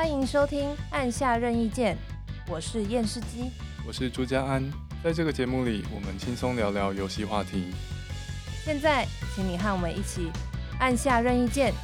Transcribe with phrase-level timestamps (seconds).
[0.00, 1.94] 欢迎收听《按下任意键》，
[2.50, 3.50] 我是验视机，
[3.86, 4.64] 我是朱家安。
[5.04, 7.66] 在这个节目里，我们轻松聊聊游戏话题。
[8.64, 10.30] 现在，请你和我们一起
[10.78, 11.74] 按下任意键。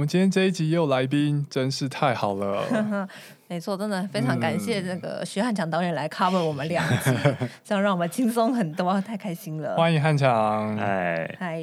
[0.00, 2.64] 们今天这一集也有来宾，真是太好了。
[3.48, 9.76] 没错，真的非常感谢那个徐汉强导演来 cover 我们两集，嗯、 这样让我们轻松很多，太开心了。
[9.76, 11.56] 欢迎汉强，哎嗨。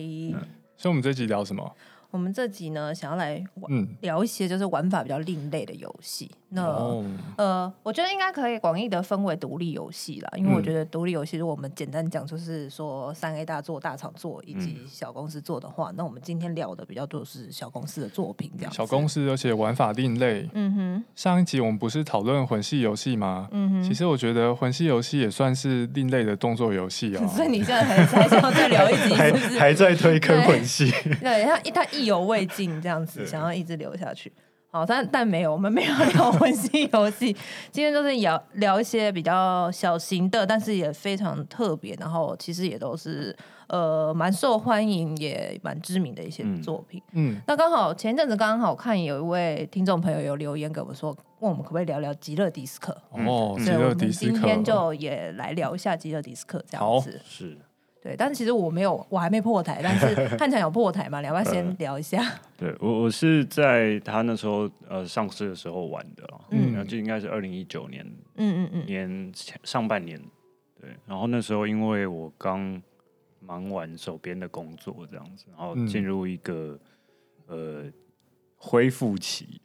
[0.77, 1.76] 所以，我们这集聊什么？
[2.17, 6.31] 我们这集呢，想要来玩聊一些就是玩法比较另类的游戏。
[6.49, 7.05] 那、哦、
[7.38, 18.73] 呃，我觉得应该可以广义的分为独立游戏啦，因为我觉得独立游戏，如果我们简单讲，就是说三 A 大作、大厂做以及小公司做的话，嗯、那我们今天聊的比较多是小公司的作品，这样。
[18.73, 20.49] 小公司，而且玩法另类。
[20.54, 21.04] 嗯哼。
[21.15, 23.48] 上一集我们不是讨论魂系游戏吗？
[23.52, 23.84] 嗯哼。
[23.84, 27.27] 其实我觉得魂系游戏也算是另类的动作游戏哦。
[27.35, 29.59] 所以你现在还还想要再聊一集是不是？
[29.59, 30.90] 还 还在推坑魂系？
[31.20, 34.34] 对，他他意犹未尽，这样子想要一直留下去。
[34.70, 37.36] 好，但但没有，我们没有聊温馨游戏。
[37.72, 43.36] 今天就是聊聊一些比较小型的，但是也非常特别，然后其实也都是
[43.70, 47.02] 呃蛮受欢迎，也蛮知名的一些作品。
[47.14, 52.96] 嗯，那刚好前阵子刚好看有一位听众朋友有留言给我们说，问我们可不可以聊聊极乐迪斯科？
[53.12, 57.21] 哦，极乐迪斯科，今天就也来聊一下极乐迪斯科这样子。
[57.24, 57.58] 是。
[58.08, 61.20] 对，但是其实我没有，我还没破台，但是 汉强有破台嘛？
[61.20, 62.24] 你要不要先聊一下？
[62.55, 68.06] 对我，我是在他那时候呃上市的时候玩的，嗯，然后就应该是二零一九年，
[68.36, 69.31] 嗯嗯嗯，年
[69.66, 70.18] 上半年，
[70.80, 72.81] 对，然后那时候因为我刚
[73.41, 76.80] 忙完手边的工作这样子，然后进入一个、
[77.47, 77.92] 嗯、呃
[78.56, 79.59] 恢复期，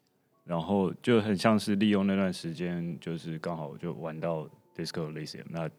[0.45, 5.71] 然后就很像是利用那段时间，就是刚好就玩到 Disco Elysium 那。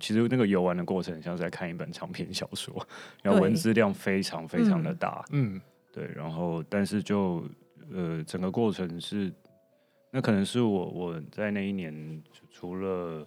[0.00, 2.74] 其实那个游玩的过程像是在看一本长篇小说，
[3.22, 5.60] 然后文字量非常非常的大，嗯，
[5.92, 7.44] 对，然后但是就
[7.92, 9.32] 呃整个过程是，
[10.10, 13.26] 那可能是我我在那一年除了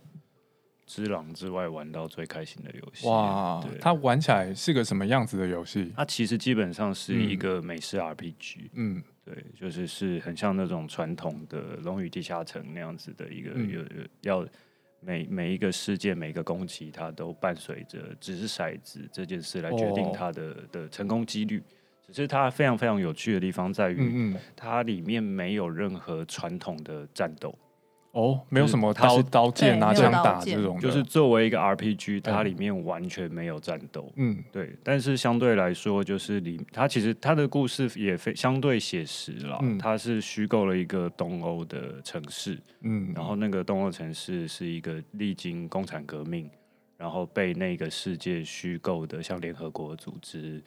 [0.86, 3.08] 之狼之外玩到最开心的游戏。
[3.08, 3.78] 哇，对。
[3.80, 5.92] 它玩起来是个什么样子的游戏？
[5.96, 13.88] 它其实基本上是一个美式 RPG，嗯，对，就是是很像那种传统的《龙与地下城》那样子的一个有、有、
[14.22, 14.48] 要。
[15.00, 20.72] 每每一个事件，每一个攻击，它都伴随着只是骰子这件事来决定它的、oh.
[20.72, 21.62] 的成功几率。
[22.02, 27.54] 只是它非常非常有趣的地方在于，它里面没有任何传统的战斗。
[28.18, 34.12] 哦，没有什么刀刀剑拿枪打这种，就是作为一个 RPG，它里面完全没有战斗。
[34.16, 34.76] 嗯，对。
[34.84, 39.60] 但是相对来说，就是里它其实它的故事也非相对写实了。
[39.62, 46.50] 嗯它是虚构了一个东欧的城市，嗯，然后那个东欧城市是一个历经共产革命，
[46.98, 50.64] 然后被那个世界虚构的像联合国组织。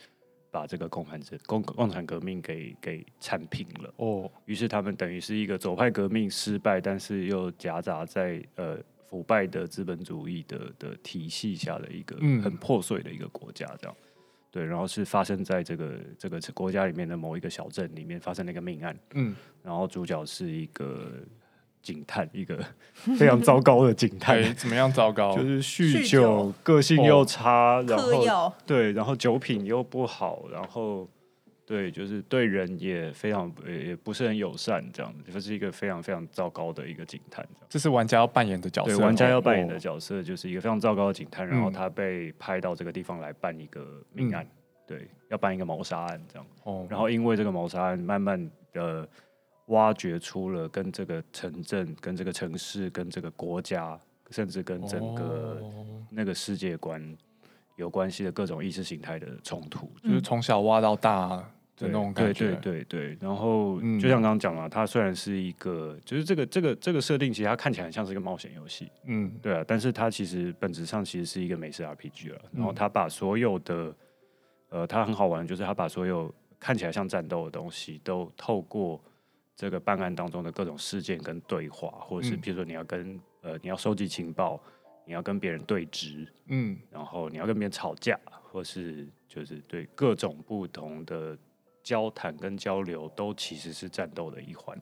[0.51, 3.95] 把这个共产者共共产革命给给铲平了。
[3.97, 8.79] 哦，于是他们等于是一个左派革命失败，但是又夹杂在呃
[9.09, 14.05] 腐败的资本主义的的体系下的一个很破碎的一个国家，这样、嗯、
[14.51, 21.13] 对，然后是发生在这个这个国家里面的某一个小镇里面发生了一个命案，嗯，然后主角是一个。
[21.83, 22.59] 警探，一个
[23.19, 25.35] 非常糟糕的警探，怎么样糟糕？
[25.39, 31.09] 就是酗酒，酒个性又差，哦、然后药对，然后酒品又不好，然后
[31.65, 37.47] 对，就是对人也非常也不是很友善，这样子，就是一个非常非常糟糕的一个警探。
[37.69, 44.51] 这是玩家要扮演的角色，对，玩家要扮演的角色就是一个非常糟糕的警探，然后他被派到这个地方来办一个命案，嗯、
[44.87, 46.47] 对，要办一个谋杀案这样。
[46.65, 49.09] 哦，然后因为这个谋杀案，慢慢的。
[49.71, 53.99] 挖掘出了跟这个城镇、跟这个城市、跟这个国家，
[54.31, 55.61] 甚至跟整个
[56.11, 57.17] 那个世界观
[57.77, 61.29] 有关系的各种意识形态的冲突，就是从小挖到大
[61.77, 62.51] 的那种感觉。
[62.51, 63.19] 对对对对。
[63.21, 68.91] 然后就像刚刚讲了，它虽然是一个，就是这个这个这个设定，其实它看起来很像是一个冒险游戏。
[69.05, 69.65] 嗯，对啊。
[69.67, 72.41] 但是它其实本质上其实是一个美式 RPG 了。
[72.53, 73.95] 然后它把所有的，
[74.71, 79.01] 呃，它很好玩，就是它把所有看起来像战斗的东西都透过。
[79.57, 84.61] 这个办案当中的各种事件跟对话，或者是比如说你要跟、嗯、呃你要收集情报，
[85.05, 88.19] 你要跟别人对峙，嗯，然后你要跟别人吵架，
[88.51, 91.37] 或是就是对各种不同的
[91.83, 94.81] 交谈跟交流，都其实是战斗的一环。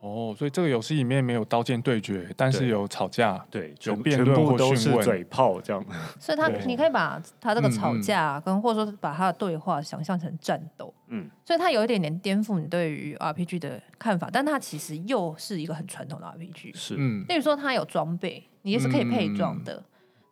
[0.00, 5.84] 哦，所以这个游戏里面没有刀剑对决，但是有吵架，对，就全部都是嘴炮这样。
[6.18, 19.82] 所以他，你可以把他这个吵架跟或者说把他的对话想象成战斗，嗯，所以他有一点点颠覆你对于 RPG 的看法，但他其实又是一个很传统的 RPG，是，嗯，例如说他有装备，你也是可以配装的，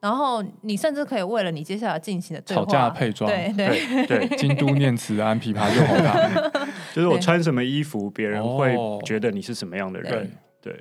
[0.01, 4.07] 然后你甚至可以为了你接下来进行的吵架配装，对对。
[4.07, 6.53] 对， 京都念慈庵琵琶又好看，
[6.95, 10.31] 就是我穿什么衣服，别人会觉得你是什么样的人，
[10.63, 10.73] 对。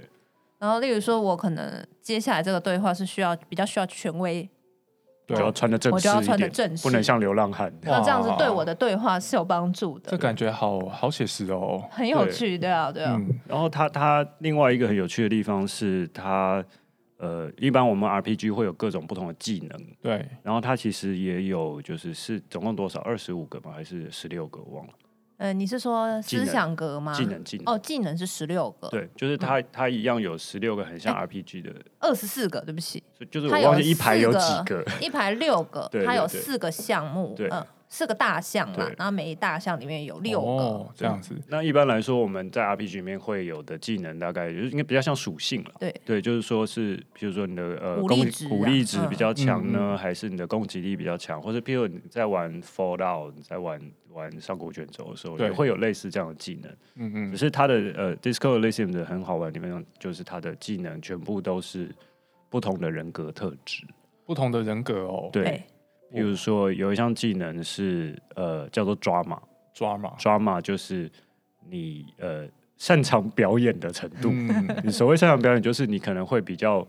[0.60, 4.48] 然后，例如说，我可能接下来这个对话是需要比较需要权威，
[5.25, 5.38] 对。
[5.40, 7.74] 要穿的正式，我就要穿的正式，不能像流浪汉。
[7.81, 10.12] 那这样子对我的对话是有帮助的。
[10.12, 13.20] 这感觉好好写实哦，很有趣，对啊，对啊。
[13.48, 16.63] 然后他他另外一个很有趣的地方是他。
[17.18, 20.24] 呃，一般我们 RPG 会有各种不同的技能，对。
[20.44, 23.00] 然后它其实也有，就是是总共多少？
[23.02, 23.72] 二十五个吗？
[23.74, 24.62] 还是十六个？
[24.62, 24.94] 忘了。
[25.38, 27.14] 呃，你是说思想格吗？
[27.14, 28.88] 技能技能哦，技能是十六个。
[28.90, 31.74] 对，就是它它一样有十六个，很像 RPG 的。
[32.00, 33.04] 二十四个，对不起。
[33.30, 37.34] 就是我忘记一排有几个，一排六个， 它有四个项目。
[37.36, 37.50] 对。
[37.89, 41.34] 四个大项嘛，然后每一大项里面有六个这样子。
[41.48, 45.72] 那一般来说，我们在 RPG 里面会有的技能，大概就是应该比较像属性了。
[45.80, 53.80] 对对，就是说是，比如说你的呃武力值武力值比较强呢，还是你的攻击力比较强，或者譬如你在玩 Fallout，你在玩
[54.12, 56.72] 玩上古卷轴的时候，也会有类似这样的技能。
[56.95, 57.31] 嗯嗯。
[57.31, 61.89] 只是它的呃 Disco Elysium 的很好玩，里面就是它的技能全部都是
[62.50, 63.88] 不同的人格特质，
[64.25, 65.30] 不同的人格哦。
[65.31, 65.63] 对。
[66.12, 71.12] 比如说，有一项技能是呃叫做 drama，drama，drama 就是
[71.69, 74.30] 你呃擅长表演的程度。
[74.31, 76.88] 嗯、你所谓擅长表演，就是你可能会比较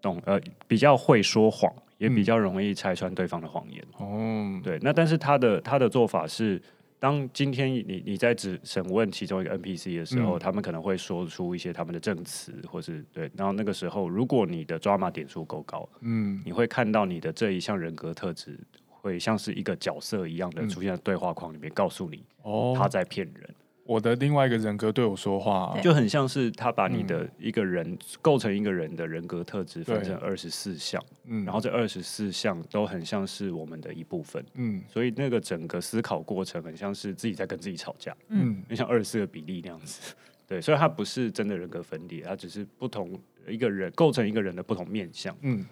[0.00, 3.82] 懂呃比较会说谎，也比较容易拆穿对方的谎言。
[3.98, 4.78] 哦、嗯，对。
[4.82, 6.60] 那但是他的他的做法是。
[7.00, 23.54] 当今天你你在指审问其中一个 NPC 的时候，嗯、他们可能会说出一些他们的证词，或是对，然后那个时候，如果你的抓马点数够高，嗯，你会看到你的这一项人格特质会像是一个角色一样的出现在对话框里面，告诉你哦，他在骗人。
[23.90, 40.14] 我的另外一个人格对我说话，就很像是他把你的一个人构成一个人的人格特质分成二十四项，嗯，然后这二十四项都很像是我们的一部分，嗯，所以那个整个思考过程很像是自己在跟自己吵架，嗯，就像二十四个比例那样子，
[40.46, 45.66] 对，所以它不是真的人格分裂，它只是不同一个人构成一个人的不同面相，嗯。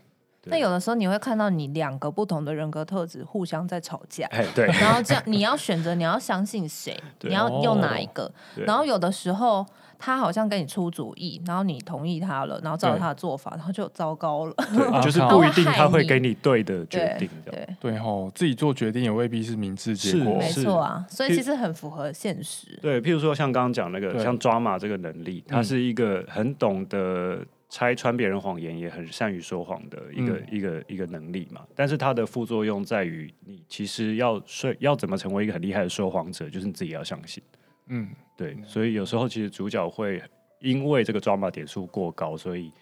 [0.45, 9.67] 那有的时候你会看到你两个不同的人格特质互相在吵架，对，然后这样你要选择你要相信谁， 你要用哪一个，然后有的时候
[9.99, 14.55] 他好像跟你出主意，然后你同意他了，然后照他的做法，然后就糟糕了，
[15.03, 17.99] 就是不一定他会给你对的决定，对对。
[17.99, 22.79] 吼，自己做决定也未必是明智结果，没错啊，所以其实很符合现实。
[22.81, 27.45] 对，譬如说像刚刚讲那个像抓马这个能力，他是一个很懂得。
[27.69, 37.43] 拆穿别人谎言也很善于说谎的一个、嗯、一个一个能力嘛，但是它的副作用在于，你其实要说要怎么成为一个很厉害的说谎者，就是你自己要相信。
[37.89, 40.23] 嗯，对，所以有时候其实主角会
[40.61, 42.73] 因为这个抓马点数过高，所以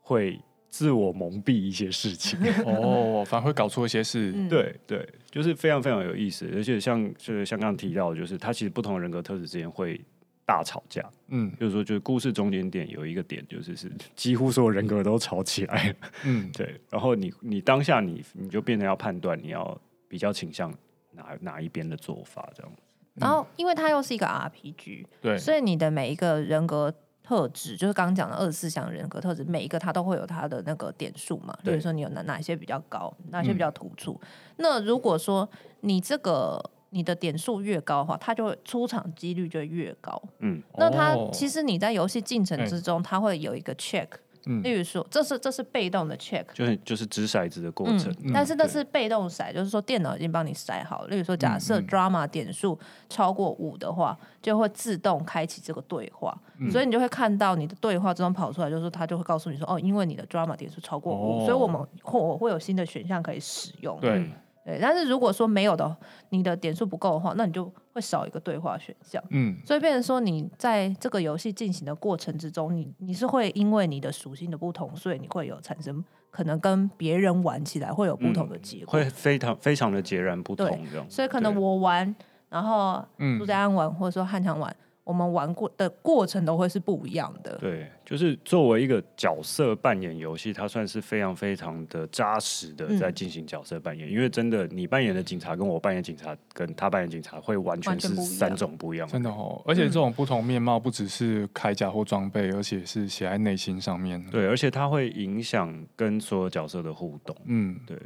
[0.00, 0.38] 会
[0.68, 2.38] 自我蒙蔽一些事情。
[2.64, 4.32] 哦，反而会搞错一些事。
[4.36, 10.00] 嗯、 对对，就是非常非常有意思，而且像就是像刚刚提到的，就是他其实不同的人格特质之间会。
[10.44, 15.94] 大吵架，嗯，就是说，就是故事中间点有一个点，就是是 几乎所有人格都吵起来了，
[16.24, 16.80] 嗯， 对。
[16.90, 20.72] 然后你你当下你你就变成要判断，你要比较倾向
[21.12, 22.72] 哪哪一边的做法这样。
[23.14, 26.92] 然后，因为它又是一个 RPG，对，所以你的每一个人格
[27.22, 31.56] 特质，就是刚刚讲的二十四项人格特质，每一个它都会有它的那个点数嘛。
[31.62, 34.18] 比如说你有哪哪一些比较高，哪些比较突出。
[34.22, 35.48] 嗯、那如果说
[35.80, 36.60] 你这个。
[36.94, 40.22] 你的点数越高的话，它就会出场几率就越高。
[40.40, 44.06] 嗯，那它其实你在游戏进程之中，它会有一个 check，
[44.44, 48.14] 嗯，例如说这是这是被动的 check，就是就是掷骰子的过程。
[48.34, 51.06] 但是那是被动骰，就是说电脑已经帮你筛好。
[51.06, 56.38] 例如说，假设 drama 点数超过五的话，就会自动开启这个对话，
[56.70, 63.98] 所以你就会看到你的对话之中跑出来，就是说它就会告诉你说，哦，因为你的 drama 点数超过五，所以我们会我会有新的选项可以使用。
[63.98, 64.28] 对。
[64.64, 65.96] 对，但是如果说没有的，
[66.30, 69.22] 你的点数不够的话，那你就会少一个对话选项。
[69.30, 80.66] 嗯，所以变成说你在这个游戏进行的过程之中，你你是会因为你的属性的不同，所以你会有产生可能跟别人玩起来会有不同的结果，嗯、会非常非常的截然不同。
[80.66, 80.78] 对，
[81.08, 82.14] 所以可能我玩，
[82.48, 83.04] 然后
[83.38, 84.74] 朱家安玩，或者说汉强玩。
[85.04, 87.58] 我们玩过的过程都会是不一样的。
[87.58, 94.08] 对，就是作为一个角色扮演游戏，它算是非常非常的扎实的在进行角色扮演。
[94.08, 99.08] 嗯、因为真的，你扮演的警察跟我扮演警察，跟他扮演警察会完全是三种不一样。
[99.08, 104.24] 真的哦，而且这种不同面貌不只是铠甲或装备，而且是写在内心上面。
[104.30, 107.36] 对，而且它会影响跟所有角色的互动。
[107.46, 107.98] 嗯，对。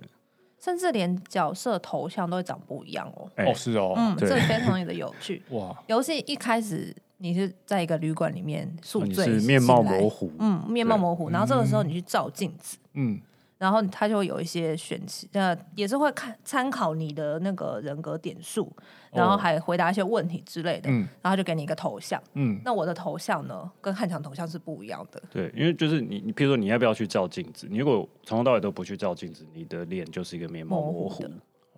[0.59, 3.31] 甚至连角色头像都会长不一样哦。
[3.37, 5.43] 哦，是哦，嗯，这非常的有趣。
[5.51, 11.31] 哇，游戏一开始你是在一个旅馆里面宿醉，是面貌模糊，嗯，面貌模糊。
[11.31, 13.21] 然后这个时候你去照镜子，嗯，
[13.59, 18.71] 然后他就会有一些选题，呃，也是会看参考你的那个人格点数，
[19.11, 27.67] 然后还回答一些问题之类的，嗯，然后就给你一个头像，嗯，那我的头像呢，跟汉强头像是不一样的，对，因为就是你，你譬如说你要不要去照镜子？
[27.71, 31.25] 你如果从头到尾都不去照镜子，你的脸就是一个面貌模糊，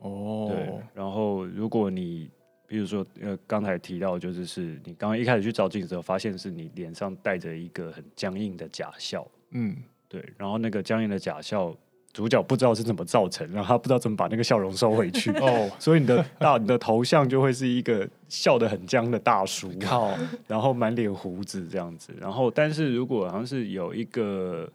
[0.00, 2.28] 哦，对，然后如果你
[2.66, 9.76] 比如说呃刚才提到就是是你刚刚一开始去照镜子的时候，发现是你脸上带着一个很僵硬的假笑，嗯。
[10.08, 11.74] 对，然后那个僵硬的假笑，
[12.12, 24.72] 主角不知道是怎么造成，然后他不知道怎么把那个笑容收回去哦，所以你的大你的头像就会是一个笑得很僵的大叔，靠，然后满脸胡子这样子，然后但是如果好像是有一个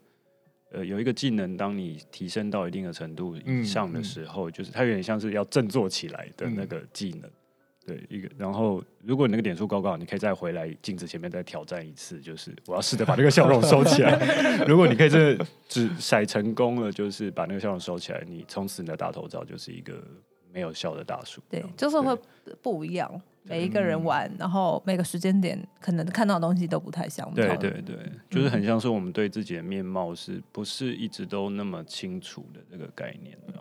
[0.72, 7.22] 呃有一个技能，当你提升到一定的程度以上的时候，嗯嗯、就是它有点像是要振作起来的那个技能。
[7.22, 7.34] 嗯
[7.86, 14.18] 对一个，然后如果你那个点数够高，你可以再回来镜子前面再挑战一次，就是我要试着把这个笑容收起来。
[14.66, 15.38] 如果你可以这
[15.68, 20.02] 只甩成功了，就是把那个笑容收起来，你从此你的大头照就是一个
[20.52, 21.42] 没有笑的大叔。
[21.50, 22.18] 对，就是会
[22.62, 27.36] 不一样，每一个人玩，然后每个时间点可能看到的东西都不太相同。
[27.36, 27.98] 对对对，
[28.30, 33.56] 就是很像是我们对自己的面貌是不是一直都那么清楚的这个概念，对。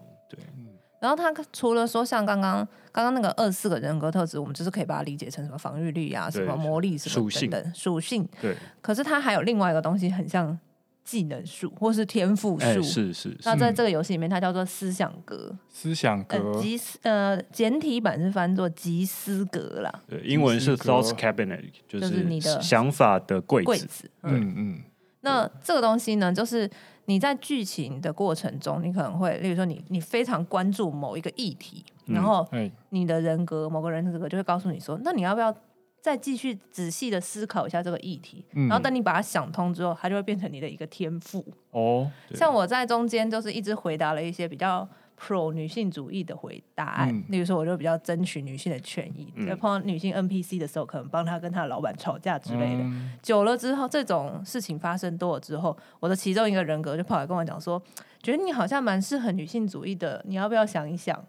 [1.03, 8.25] 然后他除了说像刚刚刚刚那个二十四个人格特质，我们就是可以把它理解成什么防御力啊，什么魔力什么等等属性。
[8.41, 8.57] 对。
[8.81, 10.57] 可是它还有另外一个东西，很像
[11.03, 12.81] 技能树或是天赋树。
[12.81, 13.37] 是是。
[13.45, 15.53] 那在这个游戏里面，它叫做思想格。
[15.69, 16.55] 思想格。
[16.61, 19.93] 集呃简体版是翻作集思格啦。
[20.09, 23.67] 对，英文是 Thoughts Cabinet，就是你的想法的柜子。
[23.67, 24.09] 柜子。
[24.23, 24.83] 嗯嗯。
[25.23, 26.71] 那这个东西呢，就是。
[27.07, 32.49] 你在剧情的过程中，你可能会，例如说你，你你非常关注某一个议题，嗯、然后
[32.91, 35.53] 你的人格，某个人格就会告诉你说，那你要不要
[36.01, 38.45] 再继续仔细的思考一下这个议题？
[38.55, 41.45] 嗯、然后等你把它想通之后，它就会变成你的一个天赋。
[41.73, 44.89] 哦，像我在中间就是一直回答了一些比较。
[45.23, 49.33] Pro 女性主义的回答案，嗯、例如说，我就比较争取女性的权益。
[49.47, 52.83] 在、嗯、碰到女性 NPC 的时候，可能帮她跟她的老板吵架之类的。
[52.83, 57.81] 嗯、久了之后，这种事情发生多了之后，我的其中一个人格就跑来跟我讲说。
[58.23, 61.21] 觉得你好像蛮适合女性主义的，你要不要想一想？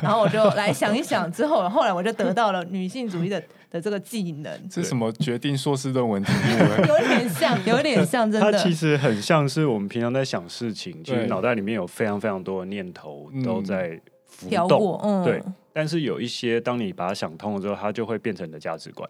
[0.00, 3.38] 然后我就来想一想，之后后来我就得到了女性主义的
[3.70, 4.70] 的这个技能。
[4.70, 6.86] 是什么决定硕士论文题目？
[6.86, 8.52] 有点像，有点像，真的。
[8.52, 15.00] 它其实很像是我们平常在想事情，其实脑袋里面有非常非常多的念头都在浮动。
[15.02, 15.42] 嗯，对。
[15.72, 19.08] 但是有一些，当你把它想通了之后，它就会变成你的价值观。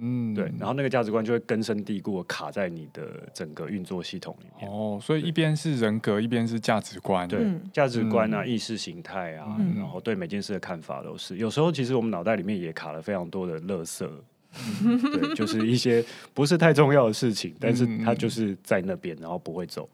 [0.00, 4.70] 嗯，对，然后那个价值观就会根深蒂固的卡在你的整个运作系统里面。
[4.70, 7.26] 哦，所以一边是人格，一边是价值观。
[7.26, 7.40] 对，
[7.72, 11.38] 价值观啊，意识形态啊，然后对每件事的看法都是。
[11.38, 14.08] 有时候其实我们脑袋里面也卡了非常多的垃圾，
[15.18, 16.04] 对，就是一些
[16.34, 19.88] 不是太重要的事情，但是它就是在那边，然后不会走。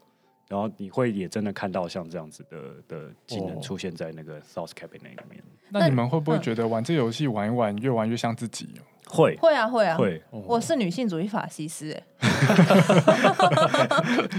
[0.47, 5.43] 然后你会也真的看到像这样子的的技能出现在那个 Thoughts Cabinet 里面。
[5.69, 8.69] 那你们会不会觉得玩这游戏玩一玩，越玩越像自己？
[9.07, 10.21] 会会啊会啊会！
[10.31, 12.03] 我是女性主义法西斯，哎，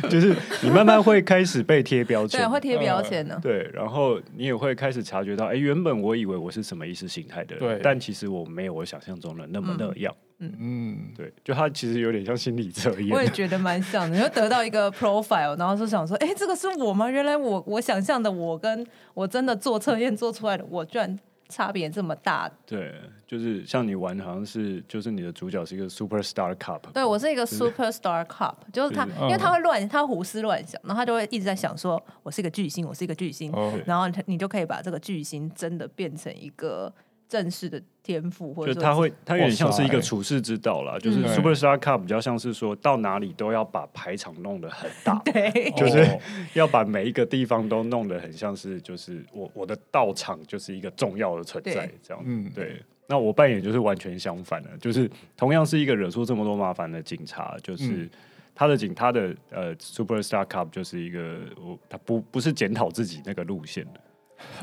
[0.11, 3.39] 就是你慢慢会开始被贴标签，对，会贴标签呢。
[3.41, 10.15] 对，然后你也会开始察觉到，哎，原本我以为我是什么意识形态的人，对，但其实我没有我想象中的那么那样。
[10.39, 14.17] 嗯嗯，对，就他其实有点像心理测验， 我也觉得蛮像的。
[14.17, 17.09] 你会得到一个 profile，然后就想说，哎，这个是我吗？
[17.09, 21.19] 原来我我想象的我跟我真的做测验做出来的我居然。
[21.49, 22.93] 差别这么大，对，
[23.27, 33.53] 就是像你玩，好像是就是你的主角是一个 super star cup，对我是一个 super star cup， 就是他，因为他会乱，他胡思乱想，然后他就会一直在想说，我是一个巨星，我是一个巨星，
[33.85, 36.93] 然后你就可以把这个巨星真的变成一个。
[37.29, 40.97] 正式的天赋，或者他会，他有点像是一个处世之道啦。
[40.97, 46.07] 就是 Super Star Cup 比较像是说到哪里都要把排场弄得很大， 对，就是
[46.55, 52.81] 要把每一个地方都弄得很像是，就是我我的道场就是一个重要的存在，这样，嗯，对。
[53.09, 58.09] 那我扮演就是完全相反的，就是同样是一个惹出这么多麻烦的警察，就是
[58.55, 64.01] 他的警，他的呃 Super Star Cup 就是一个我他不不是检讨自己那个路线的。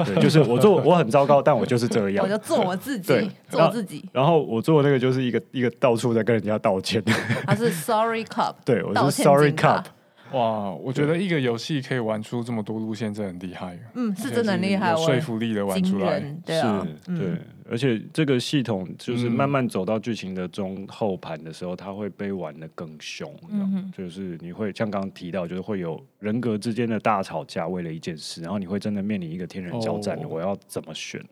[0.06, 4.08] 对，就是我做我很糟糕，但我就是这样，我就做我自己，做我自己。
[4.14, 7.04] 然后我做的那个就是一个一个到处在跟人家道歉，
[7.48, 9.86] 他是 Sorry Cup， 对，我是 Sorry Cup。
[10.32, 13.80] 哇，我觉得一个游戏可以玩出这么多路线，真的很厉害。
[13.96, 17.38] 嗯，是真的很厉害，有说服力的玩出来，对啊，是，对。
[17.70, 23.34] 而且这个系统就是慢慢走到剧情的中后盘的时候，它会被玩的更凶。
[23.50, 31.24] 嗯，就是你会像刚刚提到，就是会有人格之间的大吵架，为了一件事，然后你会真的面临一个天人交战，我要怎么选？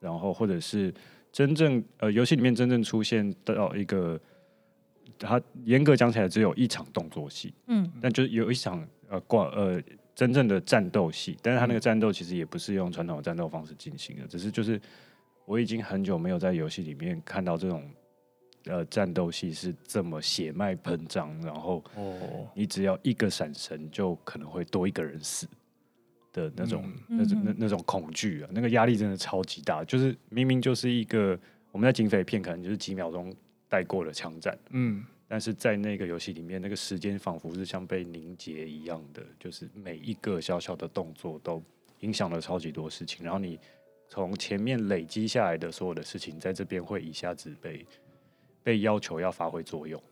[0.00, 0.92] 然后或者是
[1.30, 4.20] 真正呃，游戏里面真正出现到一个。
[5.22, 9.78] 它严格讲起来只有一场动作戏，嗯，但就是有一场呃挂呃
[10.14, 14.80] 真正的战斗戏，但是他那个战斗其实也不是用传统的战斗方式进行的，只是就是
[15.50, 17.90] 我已经很久没有在游戏里面看到这种
[18.66, 21.82] 呃战斗戏是这么血脉喷张，然后
[22.54, 25.48] 你只要一个闪神就可能会多一个人死
[26.32, 31.36] 的那种、嗯、那种那那种恐惧啊，那个压力真的超级大，就是明明就是一个
[31.72, 33.34] 我们在警匪片可能就是几秒钟
[33.68, 35.04] 带过了枪战，嗯。
[35.26, 41.62] 但是在那个游戏里面，那个时间仿佛是像被凝结一样的，就是每一个小小的动作都
[42.00, 43.24] 影响了超级多事情。
[43.24, 43.56] 然后你
[44.12, 47.86] 从前面累积下来的所有的事情，在这边会一下子被
[48.60, 50.02] 被要求要发挥作用。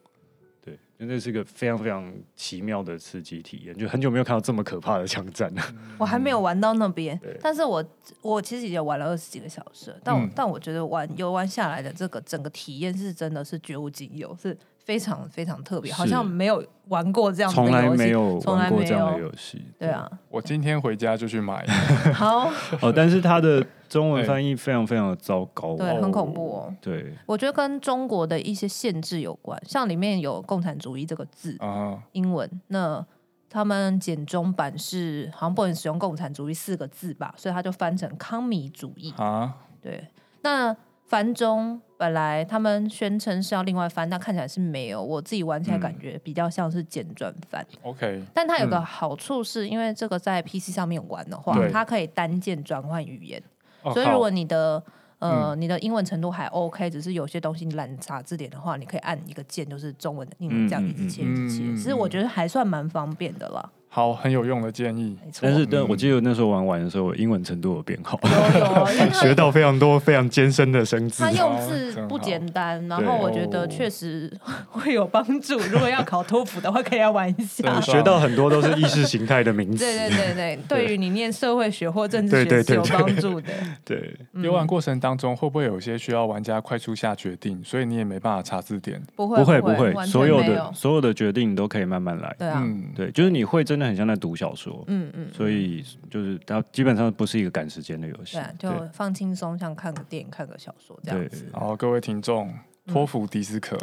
[0.65, 3.77] 对，真的是一个非常非常奇妙的刺激体验。
[3.77, 5.63] 就很久没有看到这么可怕的枪战了。
[5.99, 7.85] 我还没有玩到那边，但是我
[8.23, 14.57] 我其实已经玩了二十几个小时，但我、嗯、但我觉得玩游玩下来的这个整个体验是真的是绝无仅有，是。
[14.89, 19.63] 非常非常特别，好像没有玩过这样的游戏，从来没有玩过这样的游戏。
[19.79, 21.63] 对啊，我今天回家就去买。
[22.15, 22.51] 好
[22.81, 26.75] 哦，但是它的中文翻译非常非常的糟糕，对，很恐怖哦。
[26.81, 33.05] 对，我觉得跟中国的一些限制有关，像里面有“共产主义”这个字啊，英文，那
[33.49, 39.57] 他们简中版是好像不能使用“共产主义”四个字吧，所以他就翻成“康米主义”啊。
[39.81, 40.09] 对，
[40.43, 40.77] 那。
[41.09, 45.03] 繁中本来他们宣称是要另外翻，但看起来是没有。
[45.03, 47.67] 我自己玩起来感觉比较像是简转翻。
[47.81, 53.43] OK，但它有个好处是，因为这个在 PC 上面玩的话，嗯、它可以单键转换语言。
[53.83, 54.83] 哦、所以如果你的
[55.19, 61.65] 呃、嗯、你的英文程度还 OK，只是有些东西你懒查字典的话，你可以按一个键，就是中文的英文这样一直切一直切。
[61.77, 63.73] 其实我觉得还算蛮方便的了。
[63.99, 65.17] 好，很有用的建议。
[65.41, 68.17] 但是，但我记得那时候玩完的时候，英文程度有变好，
[69.21, 71.25] 学到非常多非常艰深的生字。
[71.25, 74.33] 它用字不简单，然后我觉得确实
[74.71, 75.59] 会有帮助。
[75.73, 77.81] 如果要考托福的话，可以来玩一下。
[77.81, 79.79] 学到很多都是意识形态的名词。
[79.79, 83.49] 对对对对，对于你念社会学或政治学是有帮助的。
[83.85, 89.03] 对，游玩过程当中会不会有些需要玩家快速下决定，所以你也没办法查字典？
[89.17, 92.33] 不会不会不会，所有的所有的决定你都可以慢慢来。
[92.39, 101.47] 对啊，对，就是你会真的很像在读小说，嗯嗯，所以就是它基本上不是一个赶时间的游戏，对，就放轻松，像看个电影、看个小说这样子。
[101.53, 102.55] 好，各位听众，
[102.87, 103.77] 托福迪斯科，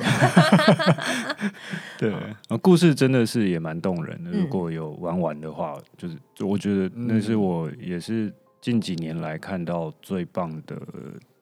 [1.98, 2.14] 对，
[2.62, 4.32] 故事真的是也蛮动人的。
[4.32, 10.82] 如果有玩完的话，就是我觉得那是我也是近几年来看到最棒的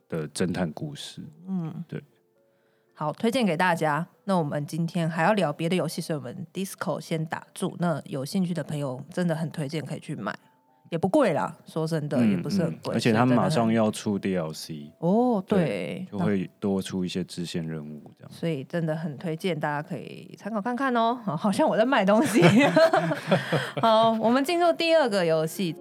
[0.10, 1.21] 的侦探故事。
[1.47, 2.02] 嗯，对。
[2.95, 4.06] 好，推荐给大家。
[4.25, 7.75] 那我们今天还要聊别的游戏，所以我们 Disco 先打住。
[7.79, 10.34] 那有兴趣的朋友真的很推荐可以去买，
[10.89, 11.58] 也不贵啦。
[11.65, 12.93] 说真的，也不是很贵。
[12.93, 18.32] 而且他们马上要出 DLC 哦，对，就会多出一些支线任务这样。
[18.32, 21.15] 所以真的很推荐，大家可以参考看看哦。
[21.15, 22.41] 好像我在卖东西。
[23.82, 25.75] 好，我们进入第二个游戏。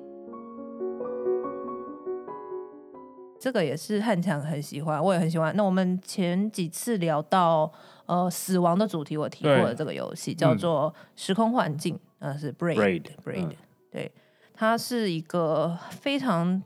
[3.43, 5.53] 这个也是汉强很喜欢，我也很喜欢。
[5.57, 7.69] 那我们前几次聊到
[8.07, 13.57] 呃死亡的主题，我提过的这个游戏叫做《时空幻境》，呃，是 Braid Braid，
[13.91, 14.13] 对，
[14.55, 16.63] 它是一个非常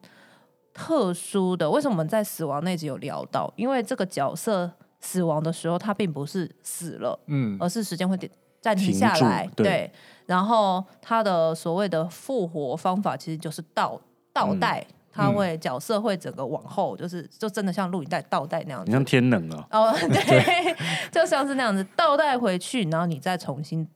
[0.75, 1.71] 特殊的。
[1.71, 3.51] 为什么我们在死亡那集有聊到？
[3.57, 8.19] 因为这个角色死亡的时候，他并不是死了，嗯，而是时间会
[8.61, 9.93] 暂停下来，对，对。
[10.27, 13.99] 然后他的所谓的复活方法，其实就是倒
[14.35, 14.85] 倒带。
[14.91, 19.67] 嗯他会角色会整个往后，就是就真的像录影带倒带那样子，你像天冷啊？
[19.73, 20.77] 哦，对，
[21.11, 23.89] 就像是那样子倒带回去，然后你再重新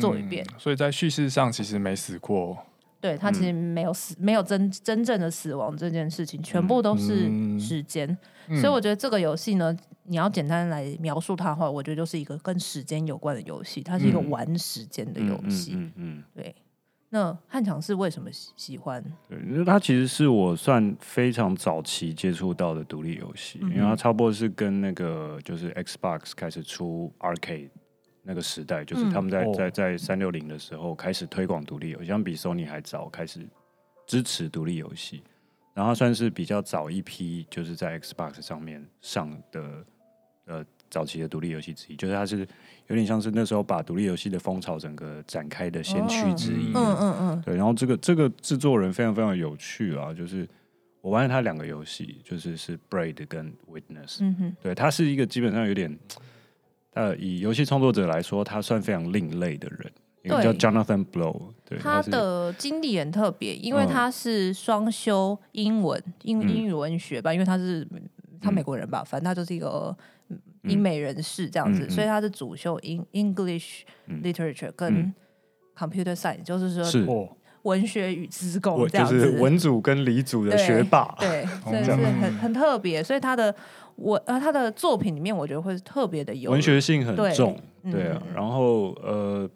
[0.00, 0.46] 做一遍。
[0.56, 2.56] 所以在叙事上其实没死过。
[3.00, 8.16] 对，他其实没有死，没有真真正的死亡这件事情，全部都是时间。
[8.60, 15.72] 所以我觉得这个游戏呢，你要简单来描述它的话，我觉得就是一个跟时间有关的游戏，它是一个玩时间的游戏。
[15.74, 16.54] 嗯嗯，对。
[17.14, 19.04] 那汉强是为什么喜喜欢？
[19.28, 27.68] 对，因为它其实是我算非常早期接触到的独立游戏，嗯、因为它差不多是跟那个就是 Xbox 开始出 Arcade
[28.22, 33.46] 那个时代，就是他们在、嗯、在在三六零的时候开始推广独立游戏，像比 Sony 还早开始
[34.06, 35.22] 支持独立游戏，
[35.74, 39.84] 然后算是比较早一批就是在 Xbox 上面上的
[40.46, 42.46] 呃早期的独立游戏之一，就是它是。
[42.88, 47.56] 有点像是那时候把独立游戏的风潮整个展开的先驱之一，嗯嗯嗯，对。
[47.56, 50.46] 然后这个这个制作人非常非常有趣啊，就是
[51.00, 55.96] 我玩了他两个游戏，就是是 Braid 跟 Witness，嗯哼，对，他是一个基本上有点，
[56.92, 59.90] 呃，以游戏创作者来说，他算非常另类的人，
[60.24, 67.88] 一个叫 Jonathan Blow，对，他的经历很特别，因为他是双修英文英英语文学吧，因为他是
[68.40, 69.96] 他美国人吧，反正他就是一个。
[70.64, 73.82] 英美人士这样子，所以他是主修英 English
[74.22, 75.12] literature 跟
[75.76, 77.06] computer science，、嗯、就是说，是。
[77.62, 83.00] 文学与资工这样子，就是文组跟理组的学霸，对，所以是很很特别。
[83.04, 83.54] 所以他的
[83.94, 88.20] 我呃他的作品里面，我觉得会特别的有文学性很重，对，对啊。
[88.26, 89.48] 嗯、然后呃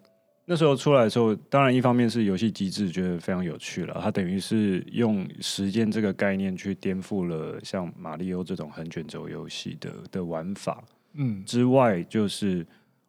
[0.45, 10.85] 那时候出来的时候，当然一方面是游戏机制觉得非常有趣了，它等于是用时间这个概念去颠覆了像马里欧这种横卷轴游戏的的玩法，
[11.17, 12.67] 嗯，之外就是。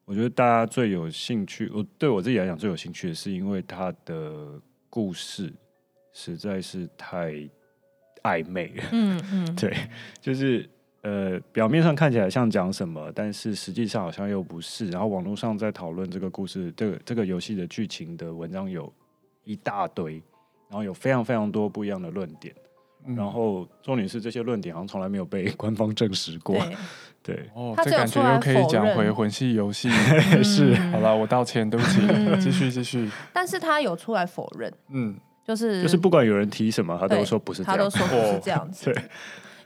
[0.10, 4.58] 我觉得大家最有兴趣，我对我自己来讲最有兴趣的是，因为他的
[4.90, 5.54] 故事
[6.14, 7.34] 实在是太
[8.24, 8.84] 暧昧了。
[8.94, 9.76] 嗯嗯， 对，
[10.22, 10.66] 就是
[11.02, 14.90] 呃，表面上看起来像讲什么，但是实际上好像又不是。
[14.90, 18.90] 然后网络上在讨论这个故事，这个这个游戏的剧情的文章有
[19.44, 20.24] 一大堆，
[20.70, 22.56] 然后有非常非常多不一样的论点。
[23.08, 26.56] 嗯、然后重点是这些论点好像从来没有被 官方证实过。
[27.24, 29.90] 对，哦，这感觉又可以讲回魂系游戏，
[30.44, 32.00] 是，好了，我道歉，对不起，
[32.40, 33.10] 继续继续。
[33.34, 39.04] 但是他有出来否认，嗯，就是就是不管有人提什么，他都说不是这样，他都说不是这样子， 对。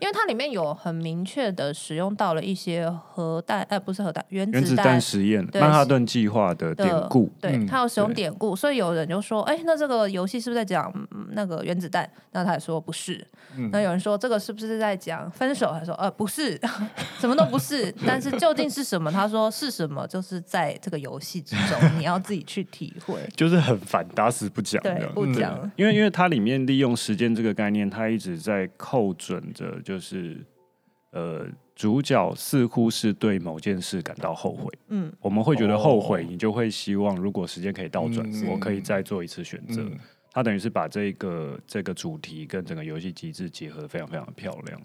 [0.02, 7.32] 因为它里面有很明确的使用到了一些核弹，呃，不是核弹，原子弹实验，曼哈顿计划的典故。
[7.40, 10.92] 对，它有使用典故，所以有人就说，哎，那这个游戏是不是在讲
[11.34, 12.10] 那个原子弹？
[12.32, 13.24] 那他也说不是。
[13.72, 15.72] 那有人说这个是不是在讲分手？
[15.72, 16.60] 他说，呃，不是，
[17.20, 17.94] 什么都不是。
[18.04, 19.12] 但是究竟是什么？
[19.12, 20.08] 他说是什么？
[20.08, 23.20] 就是在这个游戏之中，你要自己去体会。
[23.38, 25.72] 就是很烦，打死不讲，对，不讲。
[25.76, 29.80] 因为因为它里面利用时间这个概念，它一直在扣准着。
[29.92, 30.38] 就是，
[31.10, 34.72] 呃，主角似乎是对某件事感到后悔。
[34.88, 39.82] 嗯，我们会觉得后悔，你就会希望，如果时间可以倒转，嗯、我可以再做一次选择。
[39.82, 40.00] 嗯、
[40.32, 44.82] 他等于是把这个这个主题跟整个游戏机制结合，非常非常的漂亮。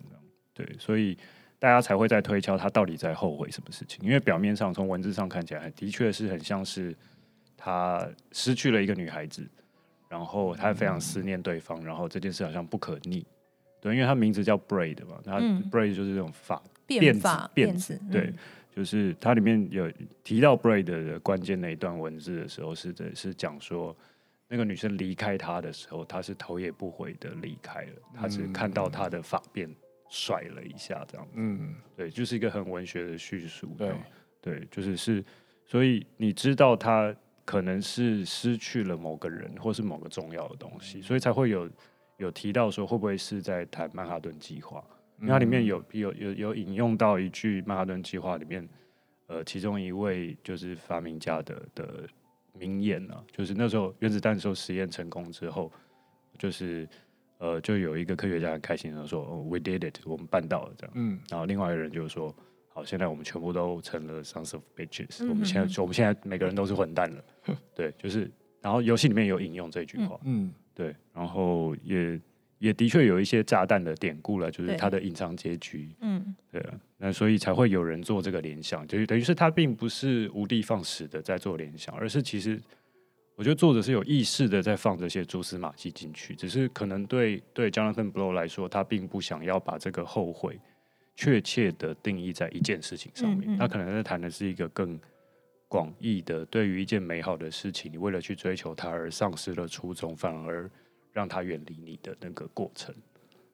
[0.52, 1.16] 对，所以
[1.60, 4.04] 大家才会在推敲他到底在后悔什么事情。
[4.04, 6.92] 因为表面上从文字上看起来，的确是很像是
[7.56, 9.48] 他失去了一个女孩子，
[10.08, 13.24] 然后他非常思念对方，然后这件事好像不可逆。
[13.86, 15.38] 对，因为它名字叫 Braid 嘛，它
[15.70, 18.32] Braid 就是这种发辫子辫子，对，
[18.74, 19.88] 就是它里面有
[20.24, 23.96] 提到 Braid 的关键那一段文字的时候，是的是讲说
[24.48, 29.68] 那个女生离开他的时候，他是头也不回的离开了，他只看到他的发辫
[30.08, 33.94] 甩了一下这样子，嗯，对，就是一个很文学的叙述，对，
[34.40, 35.24] 对，就是是，
[35.64, 41.70] 所以你知道他可能是失去了某个人或是某个重要的东西，所以才会有。
[42.16, 44.82] 有提到说会不会是在谈曼哈顿计划？
[45.18, 48.68] 因为它里面有有有有引用到一句曼哈顿计划里面，
[49.28, 52.06] 呃，其中一位就是发明家的的
[52.52, 55.72] 名言呢、啊，就是那时候原子弹的时候实验成功之后，
[56.38, 56.86] 就是
[57.38, 62.34] 呃，就有一个科学家很开心的说、哦、：“We did it，我们办到了。”这样，嗯，然后另外一个人就说
[62.68, 67.24] ：“好，现在我们全部都成了 sons of bitches，、嗯、我们现在我们现在每个人都是混蛋了。
[67.44, 70.44] 呵”对，就是，然后游戏里面有引用这句话，嗯。
[70.46, 72.20] 嗯对，然后也
[72.58, 75.88] 也的确有一些炸弹的典故了，就是它的隐藏结局。
[76.02, 82.60] 嗯，对啊，那所以才会有人做这个联想，就等于是他并不是无的放矢的在做联想，而是其实
[83.36, 90.60] 我觉得作者是有意识的在放这些蛛丝马迹进去，只是可能对对 Jonathan Blow 来说，他并不想要把这个后悔
[91.14, 95.00] 确切的定义在一件事情上面，他可能在谈的是一个更。
[95.68, 100.70] 广义的，对于一件美好的事情，你为了去追求它而丧失了初衷，反而
[101.12, 102.94] 让它远离你的那个过程。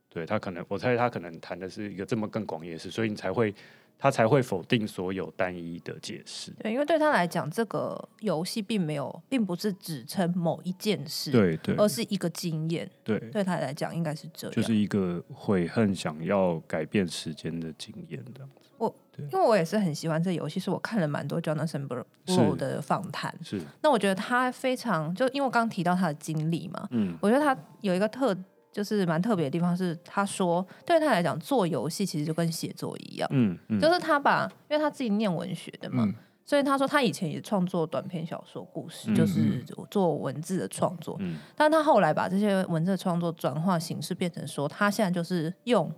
[0.09, 3.55] 对，他可能，我猜他可能谈的是一个这么更广义的事，所以你才会
[4.03, 6.51] 他才会否定所有单一的解释。
[6.61, 12.91] 对，因为对他来讲，这个游戏并没有，并不是指称某一件事，对对，而是一个经验。
[13.05, 18.45] 对，对他来讲应该是这样，就是一个悔恨想要改变时间的经验的。
[18.77, 23.33] 我因为我也是很喜欢这个游戏，是我看了蛮多 Jonathan Blow 的访谈。
[23.45, 28.37] 是，那我觉得他非常就因为我刚提到他的经历嘛，嗯，我觉得他有一个特
[28.72, 45.92] 就是蛮特别的地方，是他说对他来讲做游戏其实就跟写作一样，嗯，嗯就是他把因为他自己念文学的嘛，嗯、所以他说他以前也创作短篇小说故事，嗯、就是做文字的创作，嗯，但他后来把这些文字的创作转化形式，变成说他现在就是用。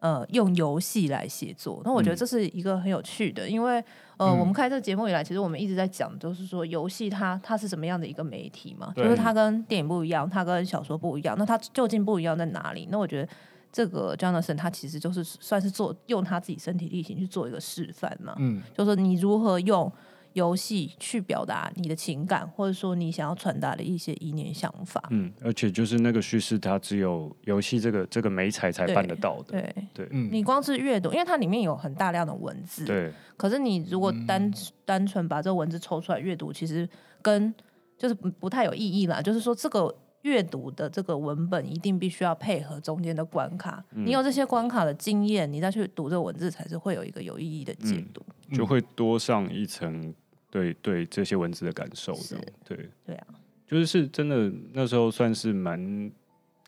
[0.00, 3.76] 呃，用游戏来写作，那我觉得这是一个很有趣的，嗯、因为
[4.16, 12.88] 呃，嗯、我们开这个节目以来，其实我们一直在讲，就是说游戏它它是什么样的一个媒体嘛，就是它跟电影不一样，它跟小说不一样，那它究竟不一样在哪里？
[12.90, 13.28] 那我觉得
[13.70, 19.92] 这个 Jonathan 他其实就是算是做用他自己身体力行去做一个示范嘛，嗯，就是你如何用。
[20.34, 25.02] 游戏去表达你的情感，或者说你想要传达的一些意念想法。
[25.10, 29.52] 嗯，而且就是那个叙事，它只有游戏这个这个媒材才办得到的。
[29.52, 29.62] 对
[29.92, 32.84] 对，对嗯，你光是阅读，因为它里面有很大量的文字。
[32.84, 33.12] 对。
[33.36, 36.88] 可是你如果单、嗯、单纯把这个文字抽出来阅读，其实
[37.22, 37.52] 跟
[37.96, 39.20] 就是不太有意义啦。
[39.22, 50.14] 就是说，这个阅读的这个文本一定必须要配合中间的关卡，嗯、你有这些关卡的经验，你再去读这个文字，才是会有一个有意义的解读，嗯、就会多上一层
[50.50, 52.38] 对对这些文字的感受的。
[52.64, 53.26] 对对啊，
[53.66, 56.10] 就是是真的那时候算是蛮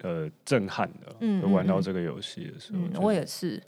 [0.03, 3.61] 呃震撼的，嗯，玩到这个游戏的时候，我也是，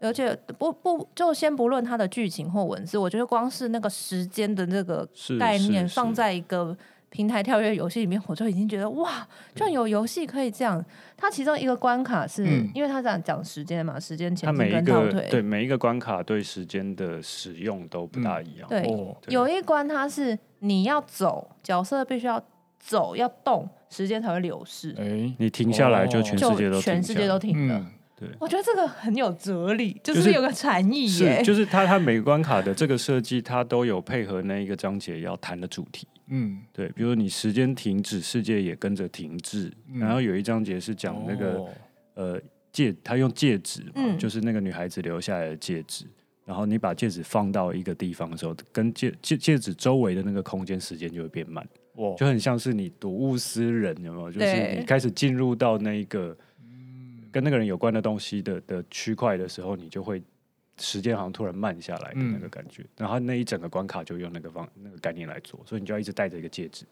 [0.00, 6.76] 对而且不不就先不论它的剧情或文字，我觉得光是那个时间的那个概念放在一个。
[7.14, 9.24] 平台跳跃游戏里面，我就已经觉得哇，
[9.54, 10.84] 居然有游戏可以这样。
[11.16, 15.24] 它其中一个关卡是，嗯、因为它这样讲时间嘛，时间前进跟倒退。
[15.30, 18.66] 对，每一个关卡对时间的使用都不大一样。
[18.68, 22.44] 嗯、对，有一关它是你要走，角色必须要
[22.80, 24.92] 走要动，时间才会流逝。
[24.98, 27.78] 哎、欸，你停下来就全世界都全世界都停了。
[27.78, 31.38] 嗯对我觉得这个很有哲理，就是有个禅意耶。
[31.38, 36.06] 是，就是它它每个关卡的这个设计，它都有配合那一个章节要谈的主题。
[36.28, 39.70] 嗯，对，比如说你时间停止，世界也跟着停滞。
[39.92, 41.68] 嗯、然后有一章节是讲那个、哦、
[42.14, 42.40] 呃
[42.72, 46.06] 戒，他用戒指嘛，嗯、就是那个女孩子留下来的戒指。
[46.44, 51.66] 然后你把戒指放到一个地方的时候，跟戒戒戒指周围的那个空间时间就会变慢。
[51.96, 54.30] 哇，就很像是你睹物思人，有没有？
[54.30, 56.36] 就是你开始进入到那一个。
[57.32, 60.22] 跟那个人有关的东西的的区块的时候，你就会
[60.78, 66.84] 时间好像突然慢下来的那个感觉，嗯、然后那一整个关卡就用那个方那个概念来做，所以你就要一直戴着一个戒指，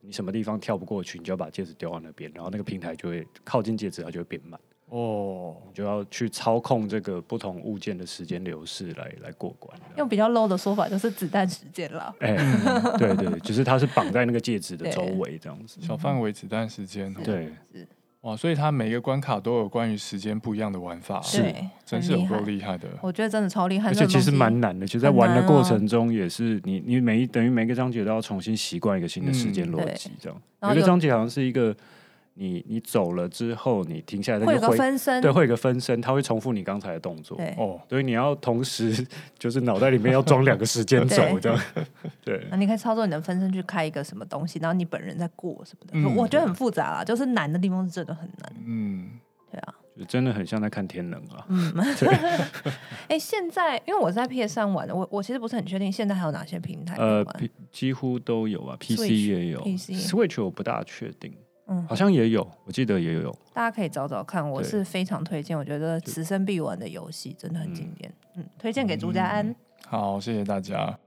[0.00, 4.58] 你什么地方跳不过去，你就要把戒指丢到那边，然后那个平台就会靠近戒指，它就会变慢。
[4.86, 9.78] 哦，你就要去操控这个不同物件的时间流逝来来过关。
[9.96, 12.12] 用比较 low 的说法就是子弹时间了。
[12.18, 17.14] 哎、欸，对对，就是它是绑在那个戒指的周围这样子，小范围子弹时间。
[17.14, 17.52] 对。
[18.22, 21.54] 哇，所以它每个关卡都有关于时间不一样的玩法，是，
[21.86, 22.88] 真是有够厉害的。
[23.02, 24.86] 我觉得真的超厉害，而且其实蛮难的。
[24.86, 30.42] 其实，在玩的过程中，也是你你每一等于每个章节都要重新习惯一个新的时间逻辑，这样。
[30.60, 31.74] 每个章节好像是一个。
[32.34, 37.38] 你你走了之后，你停下来，会有个分身，对，会有个分身，它会重复你刚才的动作。
[37.58, 39.06] 哦，所以你要同时
[39.38, 41.60] 就是脑袋里面要装两个时间轴，这样。
[42.24, 46.08] 对，那你可以操作你的分身去开一个什么东西，然后你本人在过什么的。
[46.20, 48.52] 我觉得很复杂啦，就是难的地方是真的很难。
[48.64, 49.10] 嗯，
[49.50, 51.44] 对啊，就真的很像在看天能啊。
[51.48, 52.08] 嗯， 对。
[53.08, 56.96] 哎，现在因为我在 PS 上玩的，我我其实不是很确定现在还有哪些平台。
[56.96, 57.26] 呃，
[57.70, 61.34] 几乎都有啊，PC 也有，Switch 我不大确定。
[61.70, 63.30] 嗯，好像也有，我记得也有。
[63.54, 65.56] 大家可以找找看，我是非常推荐。
[65.56, 69.54] 我觉得此生必玩的游戏真的很经典，嗯，推荐给朱家安。
[69.86, 70.98] 好，谢谢大家。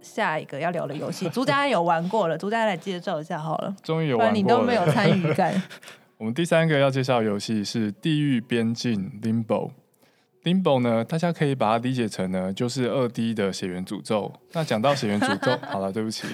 [0.00, 3.74] 下一个要聊的游戏，朱家安有玩过了， 朱家安来介绍一下好了。
[3.82, 5.60] 终于有玩过了，你都没有参与感。
[6.18, 9.72] 我们第三个要介绍的游戏是《地狱边境》（Limbo）。
[10.46, 14.32] Limbo 呢，大家可以把它理解成呢，就是二 D 的血缘诅咒。
[14.52, 16.28] 那讲到血缘诅咒， 好了，对不起，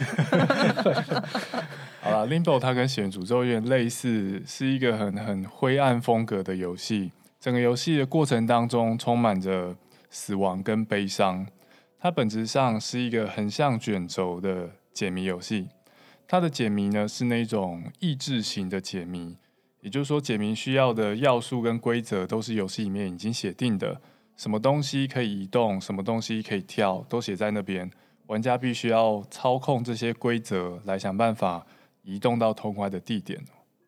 [2.03, 7.11] 好了，Limbo 它跟血缘诅咒有点类似，是一个很很灰暗风格的游戏。
[7.41, 9.75] 整个游戏的过程当中，充满着
[10.11, 11.47] 死亡跟悲伤。
[11.99, 15.71] 它本质上是一个横向卷轴的解谜游戏。
[16.29, 19.39] 它的解谜呢，是那种益智型的解谜。
[19.83, 24.01] 也就是说，解谜需要的要素跟规则都是游戏里面已经写定的，
[24.37, 27.91] 什么东西可以移动，什么东西可以跳，都写在那边。
[28.29, 31.67] 玩家必须要操控这些规则来想办法
[32.03, 33.39] 移动到通关的地点。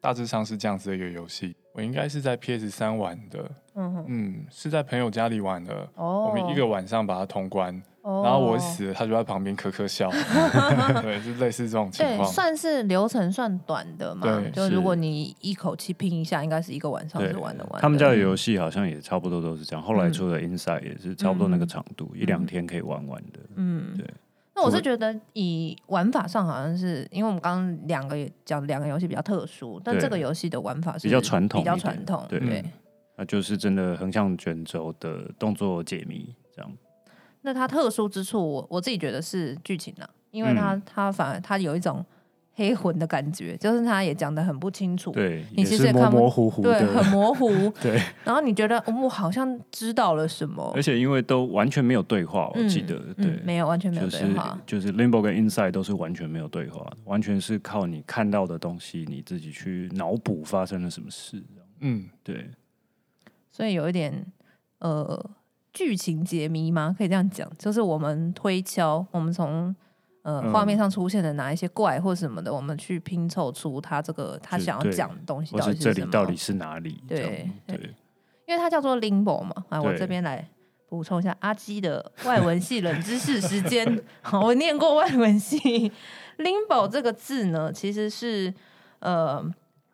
[0.00, 1.54] 大致上是这样子的一个游戏。
[1.72, 5.88] 我应该是在 PS 三玩的，嗯哼嗯，是在朋友家里玩的。
[5.94, 7.80] 哦，我们一个晚上把它通关。
[8.04, 10.10] 然后我死了，他就在旁边咳咳笑，
[11.00, 12.28] 对，就类似这种情况。
[12.28, 14.22] 对，算是流程算短的嘛。
[14.22, 17.80] 对，就如果你一口气拼一下，应该是一个晚上就玩得完。
[17.80, 19.82] 他们家的游戏好像也差不多都是这样。
[19.82, 23.40] 后来出的 Inside 也是差不多那个长度，一两天可以玩完的。
[23.56, 24.06] 嗯，对。
[24.54, 32.22] 那我是觉得以玩法上，好像是因为我们刚刚两个讲两个游戏比较特殊，但这个游戏的玩法是比较传统，比较传统。
[32.28, 32.62] 对，
[33.16, 36.70] 那就是真的横向卷轴的动作解谜这样。
[37.46, 42.02] 那它特殊之处，我我自己觉得是剧情啊，因为它它反而它有一种
[42.54, 47.46] 黑魂的感觉，就是它也讲的很不清楚，对，你其实也看模模糊糊，对，很模糊，
[47.82, 48.00] 对。
[48.24, 61.44] 然后你觉得我好像知道了什么，而且因为都完全没有对话，我记得，对，没有完全没有对话，就是 Limbo 跟 Inside 都是完全没有对话，完全是靠你看到的东西，你自己去脑补发生了什么事，
[61.80, 62.48] 嗯，对。
[63.52, 64.24] 所以有一点
[64.78, 65.30] 呃。
[65.74, 66.94] 剧情解谜吗？
[66.96, 69.74] 可以这样讲，就是我们推敲，我们从
[70.22, 75.94] 呃画面上出现的哪一些怪或什么的，嗯、我们去拼凑出他这个他想要讲的东西到底是什么？
[75.94, 77.02] 这里到底是哪里？
[77.06, 77.94] 对对，对
[78.46, 79.64] 因为它叫做 Limbo 嘛。
[79.68, 80.48] 啊，我这边来
[80.88, 84.00] 补充一下阿基的外文系冷知识时间。
[84.22, 85.90] 好，我念过外文系。
[86.38, 88.52] Limbo 这个字呢，其实是
[89.00, 89.44] 呃，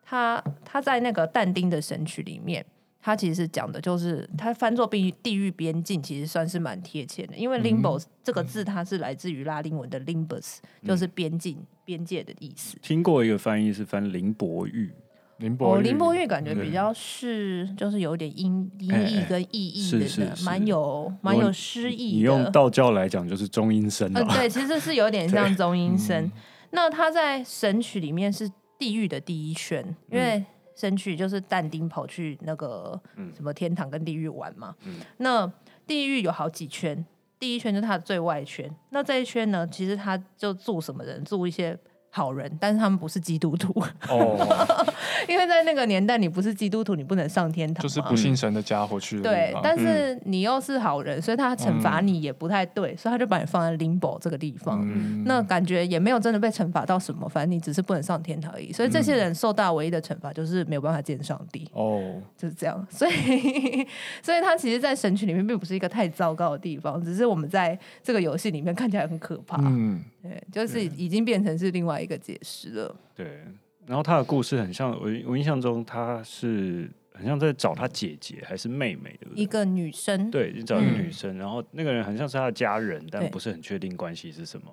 [0.03, 2.65] 他他在那个但丁的神曲里面，
[3.01, 7.35] 他其实是讲的就是它翻作地地狱边境，其实算是蛮贴切的。
[7.35, 12.77] 因为 Limbo、嗯、这个字，它是来自于拉丁文的 limbus，、嗯、就是边境、边界的意思。
[12.81, 14.91] 听过一个翻译是翻林伯玉。
[15.37, 22.17] 林伯玉，哦，林伯玉感觉比较是，就是有点音音译跟意义的，蛮有蛮有诗意的。
[22.17, 24.15] 你用道教来讲，就是中阴身。
[24.15, 26.25] 呃，对，其实是有点像 中阴身。
[26.25, 26.31] 嗯、
[26.69, 30.45] 那他在神曲里面是地狱的第一圈，因为
[30.81, 32.99] 神曲就是但丁跑去那个
[33.35, 34.75] 什么天堂跟地狱玩嘛。
[34.85, 35.51] 嗯、那
[35.85, 37.05] 地狱有好几圈，
[37.37, 38.67] 第一圈就是它的最外圈。
[38.89, 41.23] 那这一圈呢，其实他就住什么人？
[41.23, 41.77] 住一些。
[42.11, 43.73] 好人， 但是他们不是基督徒
[44.09, 44.37] 哦，
[45.27, 49.21] 因为在那个年代，你不是基督徒，你不能上天堂，就是不信神的家伙去。
[49.21, 54.85] 对，但是你又是好人，所以他惩罚你也不太对，所以他就把你放在 Limbo 这个地方。
[55.25, 58.73] 那感觉也没有真的被惩罚到什么，反正你只是不能上天堂而已。
[58.73, 62.85] 所以这些人受到唯一的惩罚就是没有办法见上帝哦，就是这样。
[62.89, 63.87] 所以，
[64.21, 69.57] 所以他其实，在神曲里面并不是一个太糟糕的地方，只是我们在这个游戏里面看起来很可怕。
[69.61, 72.00] 嗯，对，就是已经变成是另外。
[72.01, 73.43] 一个解释了，对，
[73.85, 84.67] 然后他的故事很像我，我印象中他是很像在找他姐姐还是妹妹的一个女生，对，你找一个女生，嗯、然后那个人很像是他的家人，但不是很确定关系是什么，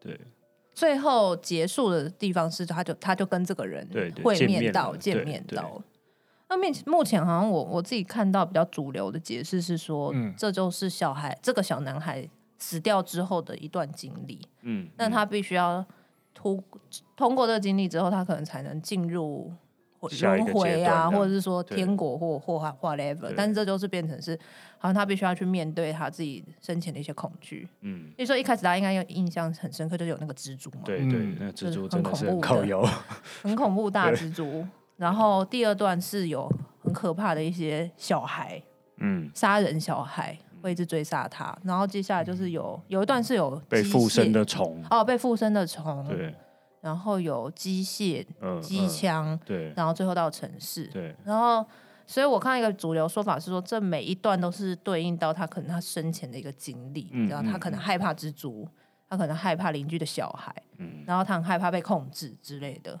[0.00, 0.18] 对。
[0.74, 3.86] 最后结束的地方是，他就他就跟这个人
[4.24, 5.82] 会面到见面到，
[6.48, 12.26] 那面目前好像我我自己看到比较主流的解释是说，嗯、这就是小孩这个小男孩
[12.58, 15.84] 死掉之后的一段经历，嗯，那他必须要。
[16.42, 16.64] 通
[17.16, 19.52] 通过这个经历之后，他可能才能进入
[20.20, 23.32] 轮回啊，或者是说天国或或 whatever。
[23.36, 24.36] 但是这就是变成是，
[24.78, 27.68] 好像他必须要去面对他自己生前的一些恐惧。
[27.82, 30.80] 嗯，所以说一开始大家应该有印象很深刻，就是有那个蜘蛛嘛。
[30.84, 32.88] 对对，那个蜘蛛真的是很恐怖，
[33.42, 34.66] 很恐怖大蜘蛛。
[34.96, 36.50] 然后第二段是有
[36.82, 38.60] 很可怕的一些小孩，
[38.98, 40.36] 嗯，杀人小孩。
[40.62, 46.34] 会一直追杀他，然后接下来就是有有一段是有被附身的虫哦，被附身的虫，对，
[46.80, 48.24] 然后有机械、
[48.60, 51.66] 机枪，对，然后最后到城市，对，然后
[52.06, 58.68] 所以我看一个主流说法是说，这每一段都是对应到他可能他生前的一个经历，然后他可能害怕蜘蛛，
[59.10, 62.98] 他可能害怕邻居的小孩，嗯，然后他很害怕被控制之类的，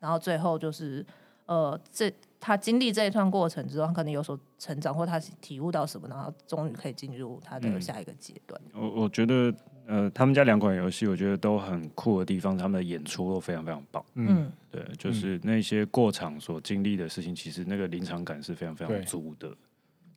[0.00, 1.04] 然后最后就是
[1.46, 2.12] 呃这。
[2.46, 8.60] 他经历这一段过程之后，他可能有所成长，或他体悟到什么，然后终于可以进入他的下一个阶段。
[8.74, 9.54] 嗯、我我觉得，
[9.86, 14.04] 呃，他们家两款游戏，我觉得都很酷的地方，他们的演出都非常非常棒。
[14.16, 19.56] 嗯，对，就是那些过场所经历的事情，其实那个临场感是非常非常足的。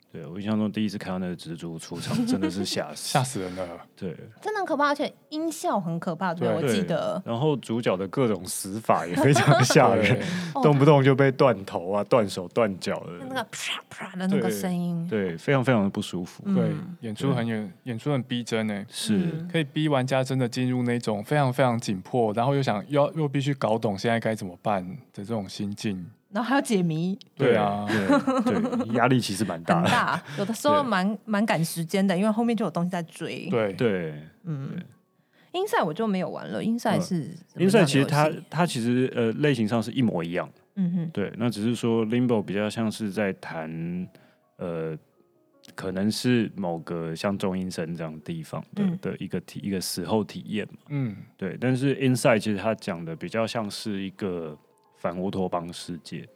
[0.09, 3.67] 对，我印象中第一次看到那个蜘蛛出场，真的是吓死 吓死人了。
[3.95, 6.33] 对，真的很可怕，而且音效很可怕。
[6.33, 7.21] 对，我记得。
[7.25, 10.19] 然后主角的各种死法也非常 吓人，
[10.63, 16.43] 动不动就被断头啊、断手、断脚的，那个啪啪的那个声音，对，非常非常的不舒服。
[16.53, 26.09] 对，演出很演，演出很逼真诶，是可以逼玩家真的进入那种非常非常紧迫，然后又想又又必须搞懂现在该怎么办的这种心境。
[26.29, 33.47] 然后还要解谜，对啊，对，对，压力其实蛮大的，大，有的时候蛮蛮赶时间的，因为后面就有东西在追。
[33.49, 33.73] 对。
[33.73, 34.71] 对，嗯
[35.53, 44.07] ，Inside 我就没有玩了，Inside 是 Inside 其实它它其实呃类型上是一模一样，嗯哼，对，那只是说 Limbo 比较像是在谈
[44.57, 44.97] 呃，
[45.75, 54.57] 可能是某个像中阴身这样的地方的的一个体一个死后体验嘛，嗯，对，但是 Inside 其实它讲的比较像是一个。
[54.97, 56.27] 反乌托邦世界，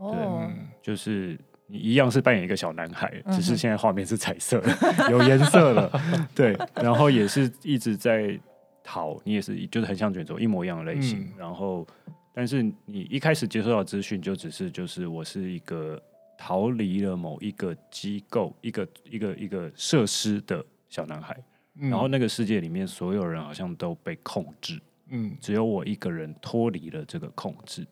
[0.00, 4.70] 对，就是你一样是扮演一个小男孩，只是现在画面是彩色的，
[5.10, 5.90] 有颜色了，
[6.34, 8.38] 对，然后也是一直在
[8.82, 11.86] 逃，你也是就是很像卷轴一模一样的类型，然后
[12.32, 16.00] 但是你一开始接收到资讯就只是就是我是一个
[16.38, 21.36] 逃离了某一个机构一个一个一个设施的小男孩，
[21.74, 24.80] 然后那个世界里面所有人好像都被控制。
[25.08, 27.86] 嗯，只有我一个人脱离了这个控制，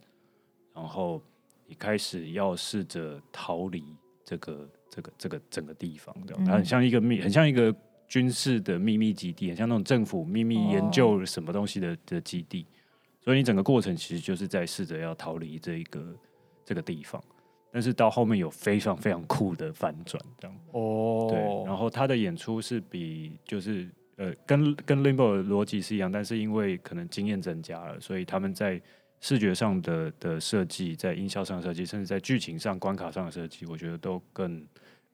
[0.75, 1.23] 然后
[1.67, 3.85] 你开始要试着逃离
[4.25, 6.15] 这个这个这个整个地方，
[6.45, 7.75] 它很像一个秘，很像一个
[8.09, 12.67] 军事的秘密基地，很像那种政府秘密研究什么东西的的基地。
[13.21, 16.15] 所以你整个过程其实就是在试着要逃离这一个
[16.65, 17.23] 这个地方，
[17.73, 20.57] 但是到后面有非常非常酷的反转，这样。
[20.73, 23.89] 哦，对，然后他的演出是比就是。
[24.17, 28.81] 呃，跟跟 Limbo 的逻辑是一样，但是因为可能经验增加了，所以他们在
[29.25, 34.63] 视觉上的的设计，在音效上的设计，甚至在剧情上、关卡上的设计，我觉得都更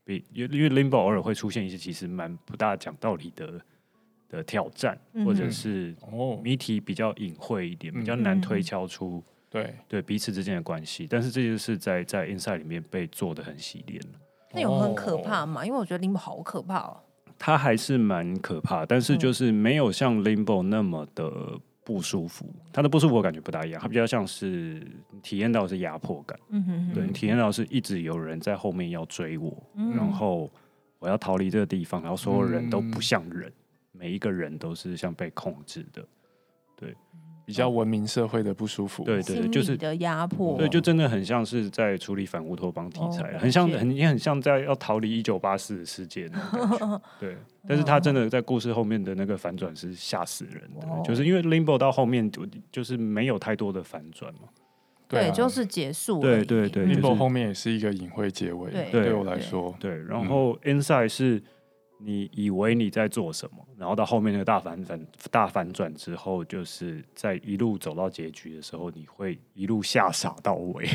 [0.04, 3.60] 比因为因为 Limbo 偶尔会出现一些其实蛮不大讲道理的
[4.28, 5.94] 的挑战，嗯、或者是
[6.42, 11.06] 谜题比较隐晦一点，嗯、比较难推敲出对对彼此之间的关系。
[11.08, 14.02] 但是这就是在在 Inside 里面被做的很洗练。
[14.50, 15.64] 那有很可怕吗？
[15.64, 16.96] 因为我觉得 Limbo 好可怕哦。
[17.38, 21.32] 它还是蛮可怕，但是就是没有像 Limbo 那么的
[21.90, 22.46] 不舒服。
[22.72, 24.86] 他的不舒服我感觉不大一样，他比较像是
[25.22, 26.38] 体验到的是压迫感。
[26.50, 30.48] 嗯哼哼，对，你体验到是一直有人在后面要追我，嗯、然后
[31.00, 33.54] 我要逃离这个地方，然后所有人都不像人，嗯、
[33.90, 36.06] 每一个人都是像被控制的。
[36.76, 36.94] 对。
[37.50, 47.36] 比较文明社会的不舒服，对对，就是的压迫，对，就真的很像是在处理反乌托邦题材，很像很也很像在要逃离一九八四的世界那种感觉， 对。
[47.66, 54.42] 但是他真的在故事后面的那个反转是吓死人的，就是因为 Limbo 到后面就就是没有太多的反转嘛，
[55.08, 60.00] 对，就是结束，对对对，Limbo 后面也是一个隐晦结尾，对我来说，对。
[60.04, 61.42] 然后 Inside 是。
[62.02, 70.86] 你以为你在做什么，然后到后面那个大反转大反转之后，就是在一路走到结局的时候，你会一路吓傻到尾。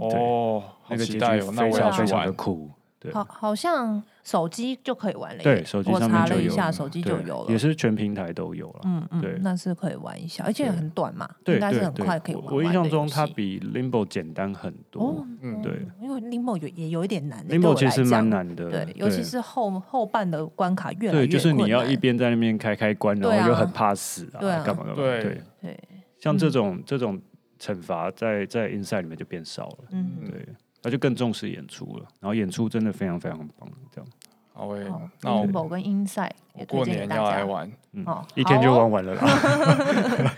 [0.00, 2.70] 哦， 哦，那个结局非常非常的酷。
[3.00, 5.42] 对，好，好像手机就可以玩了。
[5.42, 6.34] 对，手机上面就有。
[6.34, 8.80] 我查了一下，手机就有了，也是全平台都有了。
[8.84, 12.44] 嗯嗯，对，那是可以玩一下，而且很短嘛，应该是很快可以玩。
[12.46, 15.24] 我印象中它比 Limbo 简单很多。
[15.42, 18.68] 嗯，对，因为 Limbo 有也有一点难，Limbo 其实蛮难的。
[18.68, 24.94] 对，尤其是后后半的关卡越来越对，就是你要一边在那边开开关，然后又很怕死啊，干嘛干嘛。
[24.96, 25.78] 对对，
[26.18, 27.20] 像这种这种
[27.60, 29.78] 惩罚在在 Inside 里面就变少了。
[29.92, 30.48] 嗯，对。
[30.82, 34.10] 他就更重视演出了，然后演出真的非常非常棒，这样。
[34.52, 38.04] 好诶，那我们跟 Inside 也过年要来玩，嗯，
[38.34, 40.32] 一天就玩完了啦。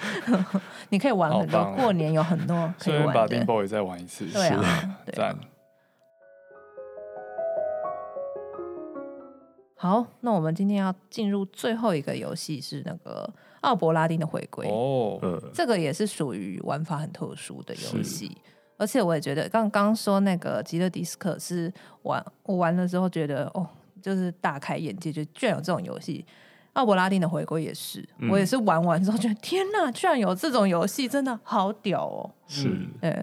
[0.90, 3.12] 你可以玩很多，过年有很多可以玩的。
[3.14, 5.34] 把 Limbo 也再玩一次， 对啊，赞。
[9.74, 13.32] 好，那我们今天要进入最后一个游戏是那个
[13.62, 15.18] 奥伯拉丁的回归哦，
[15.54, 18.36] 这个也是属于玩法很特殊的游戏。
[18.80, 21.70] 而且我也觉得，刚刚说那个极乐迪斯科是
[22.02, 23.68] 玩我玩了之后觉得哦，
[24.00, 26.24] 就是大开眼界，就居然有这种游戏。
[26.72, 32.30] 奥伯拉丁的回归也是，嗯、我也是玩完之后觉得天哪，居然有这种游戏，真的好屌哦！
[32.46, 33.22] 是，哎，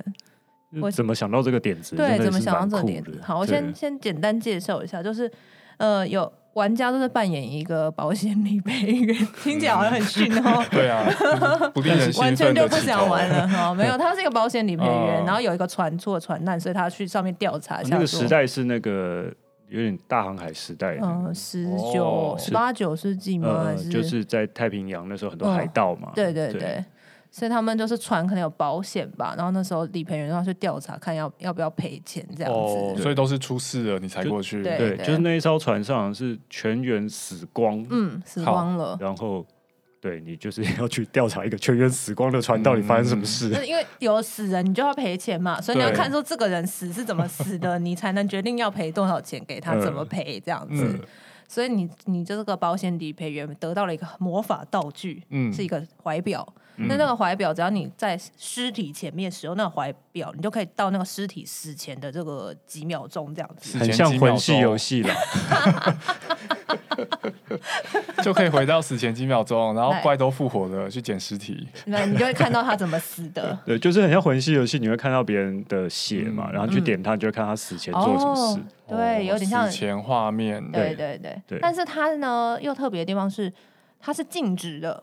[0.81, 1.95] 我怎么想到这个点子？
[1.95, 3.19] 对，怎么想到这个点子？
[3.23, 5.31] 好，我先先简单介绍一下，就是
[5.77, 6.31] 呃有。
[6.57, 10.65] 玩家都是扮演一个保险理赔员，听起来好像很逊哦。
[10.71, 11.05] 对啊，
[12.19, 13.71] 完全就不想玩了哈。
[13.77, 17.93] 没有，他是一个保险理赔员，然后有一个船出了船难，所以他去上面调查一下。
[17.93, 19.31] 那个时代是那个
[19.69, 23.65] 有点大航海时代，嗯，十九、十八九世纪吗？
[23.65, 26.11] 还是就是在太平洋那时候很多海盗嘛？
[26.15, 26.83] 对对对。
[27.37, 32.57] 所以他们就是船可能有保险吧，然后那时候理赔员要去调查，看要要不要赔钱这样子。
[32.57, 34.63] 哦，所以都是出事了你才过去。
[34.63, 38.97] 对，对，就是那一艘船上是全员死光，嗯，死光了。
[38.99, 39.45] 然后，
[40.01, 43.51] 对你就是要去调查一个全员死光的船到底发生什么事。
[43.53, 50.83] 嗯、因为有死人，你就要赔钱嘛，所以你要看说这个人死是怎么死的，你才能决定要赔多少钱给他，怎么赔这样子。
[50.83, 50.99] 嗯嗯、
[51.47, 56.51] 所以你你这个保险理赔员得到了一个魔法道具，嗯，是一个怀表。
[56.77, 65.13] 那那个怀表，只要你在尸体前面使用那个怀表，你就可以到那个尸体死前的这个几秒钟，这样子，很像魂系游戏了，
[68.21, 73.57] 就可以回到死前几秒钟，然后怪都复活了去捡尸体，那你就会看到他怎么死的。
[73.65, 78.61] 对，就是很像魂系游戏，你会看到别人的血嘛，然后去点他，你就会看他死前做什么事。
[78.87, 80.63] 对，有点像死前画面。
[80.71, 83.51] 对对对，但是它呢又特别的地方是，
[83.99, 85.01] 它是静止的。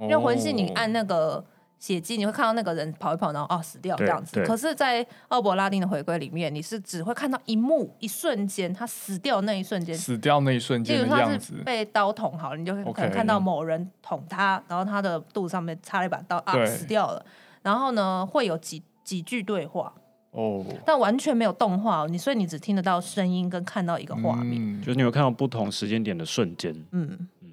[0.00, 1.44] 因为魂系，你按那个
[1.78, 4.42] 血迹，你会看到那个人跑一跑，然后哦死掉这样子。
[4.44, 11.54] 可是，在奥伯拉丁的回归里面，你是只会看到一幕，一瞬间他死掉那一瞬间，死掉那一瞬间的样子。
[11.64, 17.24] 被刀捅好了，你就可能看到某人捅他，然后他的肚子上面插了一把刀啊，死掉了。
[17.62, 19.92] 然后呢，会有几几句对话
[20.32, 26.74] 哦，但完全没有动画，你所以你只听得到声音跟看到一个画面，就是你有看到不同时间点的瞬间。
[26.92, 27.50] 嗯嗯，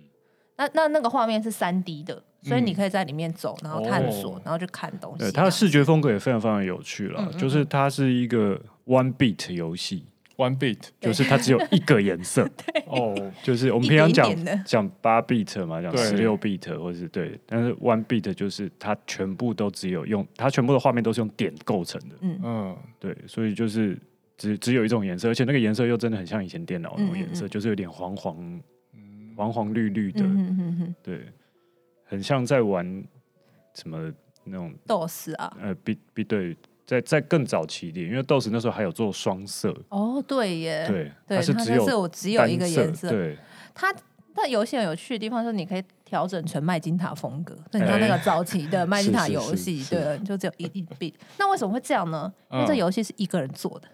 [0.58, 2.24] 那那那个画面是三 D 的。
[2.44, 5.20] 所以你可以在里面走，然后探索，嗯、然后去看东西。
[5.20, 10.06] 对，它的视觉风格也非常非常有趣了，嗯嗯，就是它是一个 one beat 游戏
[10.38, 12.50] ，one beat 就是它只有一个颜色。
[12.88, 14.36] 哦，就是我们平常讲
[14.66, 22.16] 讲八 beat 嘛，讲十六 beat 或者是对，但是 one beat 就是它全部都只有用，它全部的画面都是用点构成的。
[22.22, 23.96] 嗯嗯，对，所以就是
[24.36, 28.62] 只只有一种颜色，而且那个颜色又真的很像以前电脑那种颜色，嗯嗯嗯，就是有点黄黄、
[29.38, 30.24] 黄黄绿绿的。
[30.24, 30.71] 嗯。
[32.12, 32.86] 很像在玩
[33.74, 34.12] 什么
[34.44, 35.56] 那种 DOS 啊？
[35.62, 39.74] 呃，比比对，在在更早期一点，因为 DOS 那时候还有做双色。
[39.88, 43.10] 哦，对耶，对，它是只有只有一个颜色。
[43.10, 43.38] 对，
[43.74, 43.96] 它
[44.36, 47.56] 但游戏很有趣的地方是，你可以调整成麦金塔风格。
[47.72, 51.14] 那你看那个早期的麦金塔 游戏，对，就只有一一币。
[51.40, 52.30] 那为什么会这样呢？
[52.52, 53.88] 因为这游戏是一个人做的。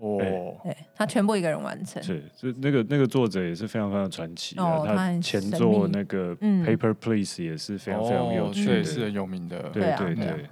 [0.00, 0.18] 哦，
[0.62, 2.02] 对，他全部一个人完成。
[2.02, 4.58] 是，就那个那个作者也是非常非常传奇。
[4.58, 9.70] 哦，他前作那个 Paper Please 也是非常非常有趣，是很有名的。
[9.72, 10.46] 对对对。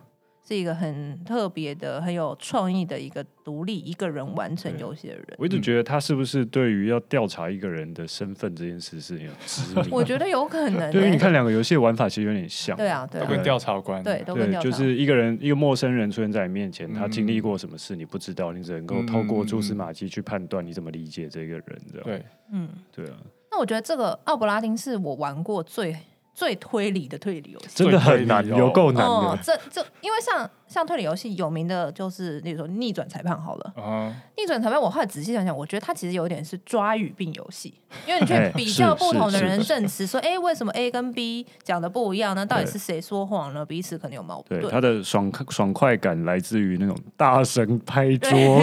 [0.46, 5.26] 是一个很特别的、很有创意的一个独立一个人完成游戏的人。
[5.38, 9.88] 我一直觉得他是不是对于要调查一个人的身份这件事是有执迷？
[9.90, 10.92] 我觉得有可能、 欸。
[10.92, 12.76] 对于你看两个游戏的玩法其实有点像。
[12.76, 14.02] 对啊，对，都跟调查有关。
[14.02, 14.64] 对，都跟调查。
[14.64, 22.04] 就是一个人，一个陌生人出现在你面前，他经历过什么事你不知道，你只能够透过蛛丝马迹去判断你怎么理解这个人，这样。
[22.04, 23.16] 对，嗯，对啊。
[23.50, 25.96] 那我觉得这个奥布拉丁是我玩过最。
[26.34, 29.08] 最推理的推理游戏真的很难，有够难的。
[29.08, 33.72] 哦、这这，因为像像推理游戏有名的，就是例如说逆转裁判好了。
[33.76, 37.72] 嗯、逆转裁判，我后来仔细想想，我觉得它其实有点是抓语病游戏，
[38.06, 42.44] 因为你去比较不同的人证词，说哎，为什么 A 跟 B 讲的不一样呢？
[42.44, 43.64] 到底是谁说谎呢？
[43.64, 44.60] 彼此可能有矛盾。
[44.60, 48.60] 对，它的爽爽快感来自于那种大声拍桌，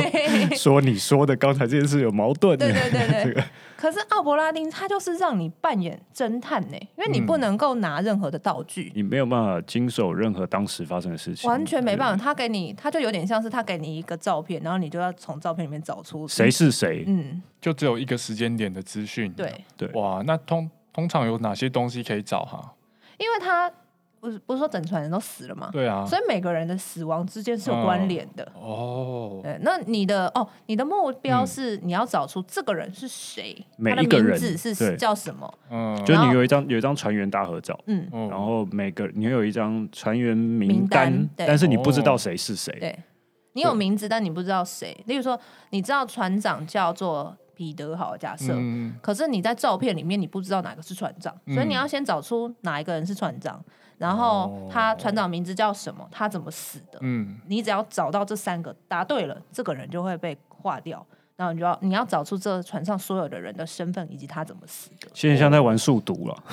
[0.58, 2.58] 说你说的刚才这件事有矛盾。
[2.58, 3.24] 对对对对。
[3.32, 3.44] 这个
[3.82, 12.24] 可是奥伯拉丁他就是让你扮演侦探呢，因为你不能够拿任何的道具，你没有办法经手任何当时发生的事情，完全没办法。
[12.24, 17.04] 他给你，他就有点像是他给你一个照片，然后你就要从照片里面找出谁是谁。
[17.08, 19.34] 嗯，就只有一个时间点的资讯。
[19.34, 22.76] 对对，哇，那通通常有哪些东西可以找哈？
[23.18, 23.72] 因为他。
[24.22, 25.70] 不是不是说整船人都死了吗？
[25.74, 28.48] 对啊，所以每个人的死亡之间是有关联的。
[28.54, 35.52] 哦，对，那你的哦，你的目标是你要找出这个人是谁，每一个人是叫什么？
[35.72, 42.72] 嗯，就是你有一张有一张船员大合照，嗯，然后每个你有一张船员名单，但是你不知道谁是谁。
[42.80, 42.96] 对，
[43.54, 44.96] 你有名字，但你不知道谁。
[45.08, 45.40] 例如说，
[45.72, 48.56] 你知道船长叫做彼得，好，假设，
[49.02, 53.60] 可是你在照片里面你不知道哪个是船长，所以你要先找出哪一个人是船长。
[54.02, 56.08] 然后他船长名字叫什么？
[56.12, 56.98] 他怎么死的？
[57.02, 61.06] 嗯，你只要找到这三个，答对了，这个人就会被划掉。
[61.36, 65.08] 然后你就要你要找出这船上所有的人的身份以及他怎么死的。
[65.14, 66.44] 现在像在玩数独了，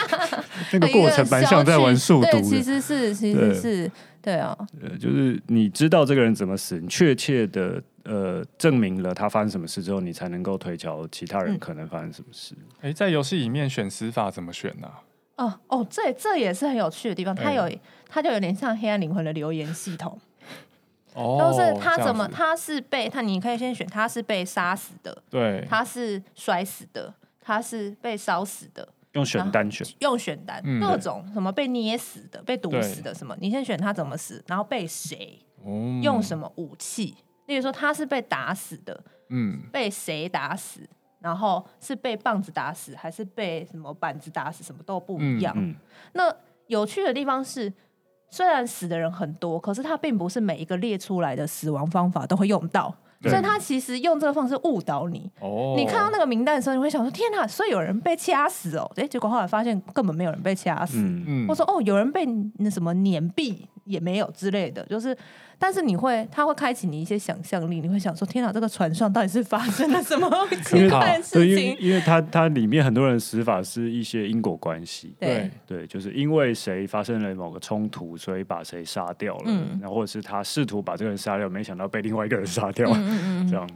[0.72, 2.30] 那个过程蛮像在玩数独。
[2.30, 3.90] 对，其实是其实是
[4.20, 4.54] 对啊。
[4.82, 12.54] 呃，就是你知道这个人怎么死，你确切的呃证明了他发生什么事之后，你才能够推敲其他人可能发生什么事。
[12.80, 15.00] 哎、嗯，在游戏里面选死法怎么选呢、啊？
[15.36, 17.70] 哦哦，这这也是很有趣的地方，它有
[18.08, 20.18] 它就有点像黑暗灵魂的留言系统，
[21.14, 35.38] 哦，都是他怎么他是被他，你可以先选他是被杀死的，对，他是摔死的，他是被烧死的，用选单选，用选单，各种什么被捏死的，被毒死的什么，你先选他怎么死，然后被谁，
[36.02, 37.14] 用什么武器，
[37.46, 40.88] 例如说他是被打死的，嗯，被谁打死？
[41.22, 44.62] 然后是被棒子打死，还是被什么板子打死？
[44.64, 45.54] 什么都不一样。
[45.56, 45.76] 嗯嗯、
[46.12, 46.34] 那
[46.66, 47.72] 有趣的地方是，
[48.28, 55.30] 虽然死的人很多，可是他并不是每一个列出来的死亡方法都会用到，所以他其实用这个方式误导你。
[55.40, 58.90] 哦、你看到那个名单的时候，你会想说：“天哪！”所以有人被掐死哦。
[58.96, 60.98] 哎，结果后来发现根本没有人被掐死。
[60.98, 62.26] 嗯嗯、或说：“哦，有人被
[62.58, 65.16] 那什么碾毙也没有之类的。”就是。
[65.58, 70.28] 但是你会，他会开启你一些想象力，你会想说：天哪，这个船上到底是发生了什么
[70.66, 71.76] 奇怪的事情？
[71.78, 83.68] 因为它它里面很多人死法是一些因果关系，对对，就是因为谁发生了某个冲突，所以把谁杀掉了，嗯，然后或者是他试图把这个人杀掉，没想到被另外一个人杀掉，嗯嗯嗯这样。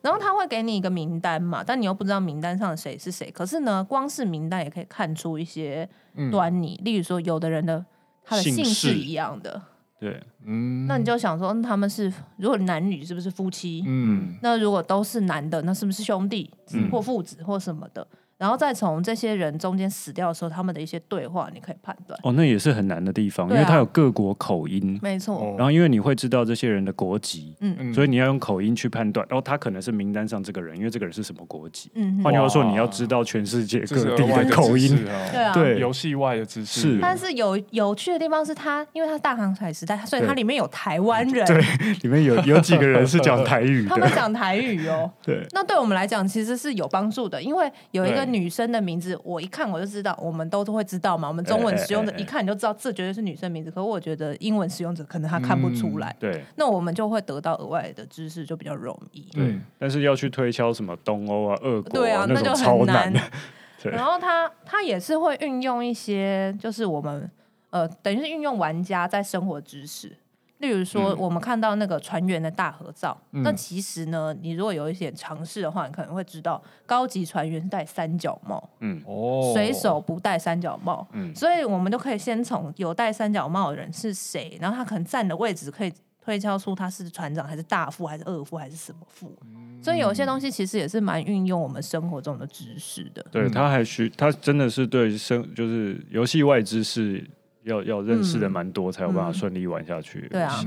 [0.00, 3.30] 然后他会给你一个名单嘛，但你又不知道名单上的谁是谁。
[3.30, 5.86] 可是呢，光是名单也可以看出一些
[6.30, 7.84] 端倪，嗯、例如说，有的人的
[8.28, 9.60] 他的姓氏一样的。
[9.98, 13.82] 对，嗯，那你就想说，他们是如果男女是不是夫妻？
[13.84, 16.48] 嗯，那如果都是男的，那是不是兄弟
[16.92, 18.06] 或父子或什么的？
[18.38, 22.18] 然后再从这些人中间死掉的时候，他们的一些对话，你可以判断。
[22.22, 25.54] 哦，那也是很难的地方，因为他有各国口音，没错。
[25.58, 29.26] 然后因为你会知道这些人的国籍，嗯，所以你要用口音去判断。
[29.28, 31.90] 然后他可能是名单上这个人，因为这个人是什么国籍？
[31.94, 36.80] 嗯，换句话说，你要知道全世界各地的口音，对啊，对，游戏外的知识。
[36.80, 41.60] 是，但是有有趣的地方是他，因为他是大航海时代，所以它里面有台湾人，对，
[42.02, 45.10] 里面有有几个人是讲台语， 他们讲台语哦。
[45.24, 49.18] 对，那对我们来讲其实是有帮助的，因为有一个女生的名字。
[49.24, 51.26] 我一看我就知道，我们都都会知道嘛。
[51.26, 53.70] 我们中文使用者一看你就知道，这绝对是女生名字。
[53.70, 56.14] 可是我觉得英文使用者可能他看不出来。
[56.20, 59.22] 对，那我们就会得到额外的知识，就比较容易。
[59.32, 63.12] 对，但是要去推敲什么东欧啊、俄国，对啊，那就很难。
[63.84, 67.30] 然后他他也是会运用一些，就是我们
[67.70, 70.12] 呃，等于是运用玩家在生活知识。
[70.58, 93.24] 例如说，我们看到那个船员的大合照，嗯、那其实呢，你如果有一些尝试的话，你可能会知道，高级船员是戴三角帽，嗯，哦，水手不戴三角帽，嗯，所以我们就可以先从有戴三角帽的人是谁，然后他可能站的位置可以推敲出他是船长还是大副还是二副还是什么副，嗯、所以有些东西其实也是蛮运用我们生活中的知识的。
[93.30, 97.24] 对，他还需他真的是对生就是游戏外知识。
[97.68, 100.26] 要要认识的蛮多，才有办法顺利玩下去。
[100.30, 100.58] 对啊，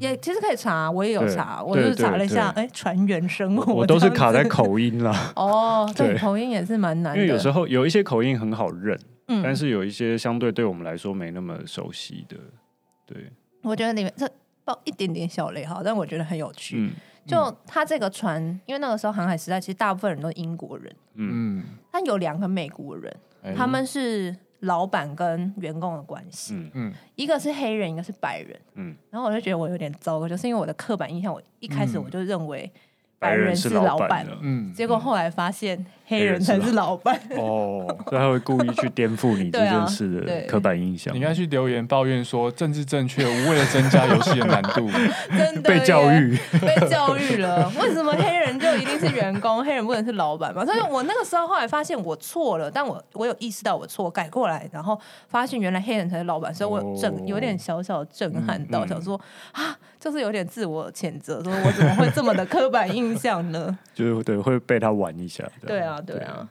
[0.00, 5.32] 也其实可以查，我也有查，我就是查了一下，哎，船员生活，我都是卡在口音啦。
[5.36, 8.98] 哦，对，口音也是蛮难的，因为有时候有一些口音很好认，
[9.42, 12.36] 但是有一些相对对我们来说没那么熟悉的。
[13.06, 13.30] 对，
[13.62, 14.28] 我觉得里面这
[14.64, 16.90] 爆一点点小雷哈，但我觉得很有趣。
[17.26, 23.14] 就他这个船，因为那个时候航海时代，其实大部分人都是英国人，嗯，但有两个美国人，
[23.54, 24.34] 他们是。
[24.60, 26.70] 老板跟员工的关系，嗯。
[26.74, 32.70] 嗯，一个是黑人，一个是白人，嗯，然后我就觉得我有点糟糕，就是因为我的刻板印象，我一开始我就认为。
[33.18, 37.18] 白人是老板，嗯，结果后来发现黑人才是老板。
[37.36, 41.12] 哦，所以他会故意去颠覆你这件事的刻板印象。
[41.12, 44.88] 你应该去留言抱怨说政治正确无为了增加游戏的难度，
[45.36, 47.68] 真的 被教育，被教育了。
[47.80, 50.64] 为什么黑人就一定是员工，黑人不能是老板嘛？
[50.64, 59.76] 所以我那个时候后来发现我错了，但我我有意识到我错，改过来，然后发现原来黑人才是老板，所以我有震有点小小震撼到，想说啊。
[60.00, 63.78] 就是有点自我谴责，说我怎么会这么的刻板印象呢？
[63.94, 65.48] 就是对，会被他玩一下。
[65.66, 66.48] 对啊，对啊。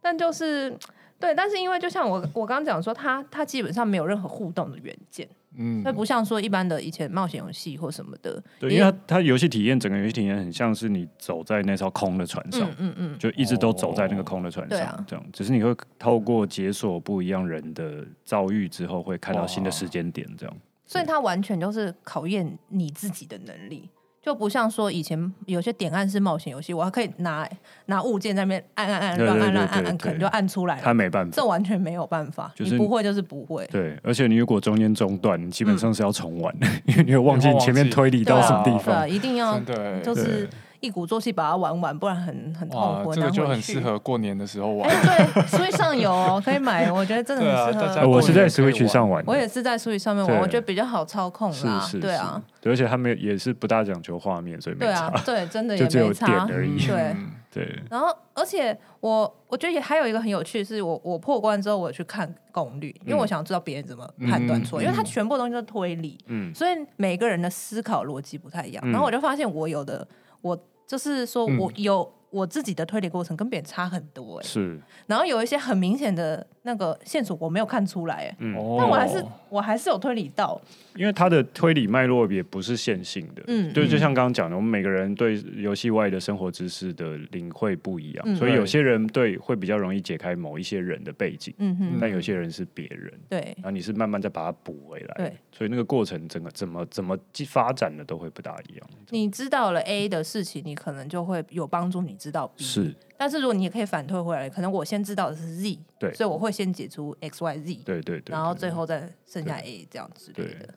[0.00, 0.76] 但就是
[1.18, 8.42] 对，但是因为就像我我刚刚讲说，他他基本上没有任何互动的元件，嗯，那不像说一般的以前冒险游戏或什么的。
[8.58, 15.24] 对，因为他他游戏体验，整个游戏体验很像是你走在那艘空的船上，嗯嗯，就一直都走在那个空的船上，这样。
[15.32, 20.56] 只是你会透过解锁不一样人的遭遇之后，会看到新的时间点，这样。
[20.84, 23.88] 所以它完全就是考验你自己的能力，
[24.22, 27.46] 就不像说以前有些点按式冒险游戏，我还可以拿
[27.86, 30.82] 拿物件在那边按按按，乱按乱按按，可能就按出来了。
[30.84, 33.66] 他没办法，这完全没有办法，就是、你不会就是不会。
[33.72, 39.10] 对，而且你如果中间中断，你基本上是要重玩，嗯、 因为你会忘记前面推理到什么地方。
[39.10, 39.58] 一定要
[40.04, 40.48] 就是。
[40.82, 43.14] 一鼓作气把它玩完，不然很很痛苦。
[43.14, 44.90] 这个就很适合过年的时候玩。
[44.90, 46.90] 哎，对，Switch 上有哦，可以买。
[46.90, 48.08] 我觉得真的很适合。
[48.08, 51.88] 我是在 Switch 上玩，我也是在 Switch 上面玩，我觉得比较好操控啦。
[52.00, 55.08] 对啊，对，而且他们也是不大讲求画面，所以没差。
[55.24, 56.76] 对，真的也没差而已。
[56.84, 57.16] 对
[57.52, 57.82] 对。
[57.88, 68.84] 然后，而且我我觉得也还有一个很有趣的是，我我破关之后，我去看攻略，因为我想知道别人怎么判断错，因为他全部东西都是推理，嗯，所以每个人的思考逻辑不太一样。
[68.90, 70.04] 然后我就发现我有的
[70.40, 70.58] 我。
[70.92, 78.14] 就是说我有我自己的推理过程跟别人差很多哎，是，然后有一些很明显的那个线索我没有看出来。
[78.14, 80.60] 哎，嗯，但我还是我还是有推理到，
[80.96, 95.36] 因为他的推理脉络也不是线性的，嗯，对，就像刚刚讲的，我们每个人对游戏外的生活知识的领会不一样，所以有些人对会比较容易解开某一些人的背景，嗯嗯，但有些人是别人，对，然后你是慢慢再把它补回来，对。
[95.54, 98.88] 所以那个过程，整个怎么怎么发展的都会不大一样。
[99.10, 102.64] 你知道了 A 的事情，你可能就会有帮助你知道 B。
[102.64, 110.74] 是，但是如果你也可以反推回来，可能我先知道的是 Z，对，所以我会先解出 X、Y、Z，对对对，然后最后再剩下 A 这样之类的。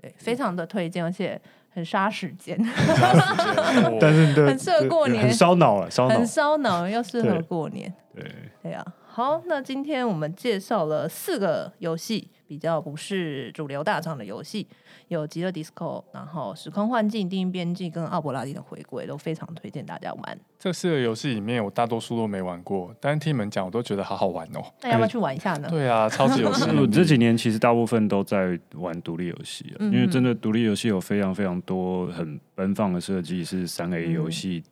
[0.00, 1.38] 对，非常的推荐，而且
[1.68, 2.58] 很杀时间，
[4.00, 7.92] 但是很适合过年，很烧脑啊，烧脑，很烧脑又适合过年。
[8.14, 8.24] 对，
[8.62, 8.82] 对啊。
[9.06, 12.30] 好，那今天我们介绍了四个游戏。
[12.44, 14.68] 比较不是主流大厂的游戏，
[15.12, 15.66] 有《极乐 DISCO》，
[16.12, 20.38] 然后《时空幻境》、《地狱边境》跟《奥伯拉蒂的回归》都非常推荐大家玩。
[20.58, 24.62] 这四个游戏里面，我大多数都没玩过，但是听你们讲，我都觉得好好玩哦。
[24.82, 25.68] 那要不要去玩一下呢？
[25.70, 26.64] 对啊，超级游戏。
[26.76, 34.62] 我这几年其实大部分都在玩独立游戏，嗯、因为真的独立游戏有非常非常多很奔放的设计，是三 A 游戏。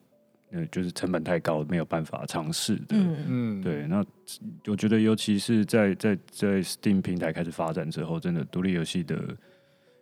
[0.52, 2.86] 呃，就是成本太高，没有办法尝试的。
[2.88, 3.86] 嗯嗯，对。
[3.86, 4.04] 那
[4.66, 9.16] 我觉得，尤其是在在在 Steam 平台开始发展之后，真的独立游戏的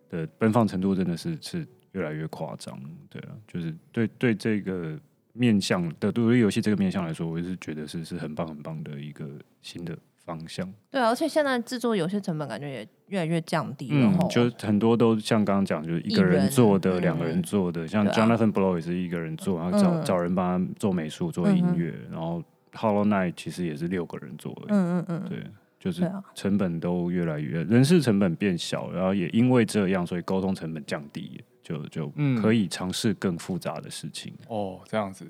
[0.08, 2.78] 的奔放程度真的是是越来越夸张。
[3.08, 4.98] 对啊，就是对对这个
[5.32, 9.26] 面向的独立游戏这个面向来说，我也是觉得是是很棒很棒的一个
[9.62, 10.72] 新的方向。
[10.90, 14.12] 对啊，而且现在制作游戏成本感觉也越来越降低了。
[14.20, 22.42] 嗯，就很多都像刚刚讲，就是一个人做的、两个人做的，像 Jonathan Blow 也是一个人做，然后找找人帮他做美术、做音乐，然后
[22.72, 24.66] Hollow Knight 其实也是六个人做的。
[24.68, 25.44] 嗯嗯嗯，对，
[25.78, 34.34] 就是成本都越来越，人事成本变小，然后也因为这样，所以沟通成本降低，就就可以尝试更复杂的事情。
[34.48, 35.26] 哦，这样子。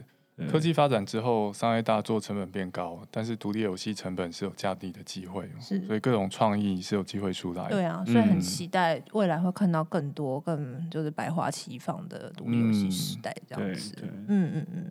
[0.49, 7.71] 科技发展之后，商业大作成本变高，但是独立游戏成本是有降低的机会，是，所以各种创意是有机会出来的。
[7.71, 13.97] 对啊，所以很期待未来会看到更多、更就是百花齐放的独立游戏时代这样子。
[14.29, 14.91] 嗯嗯嗯。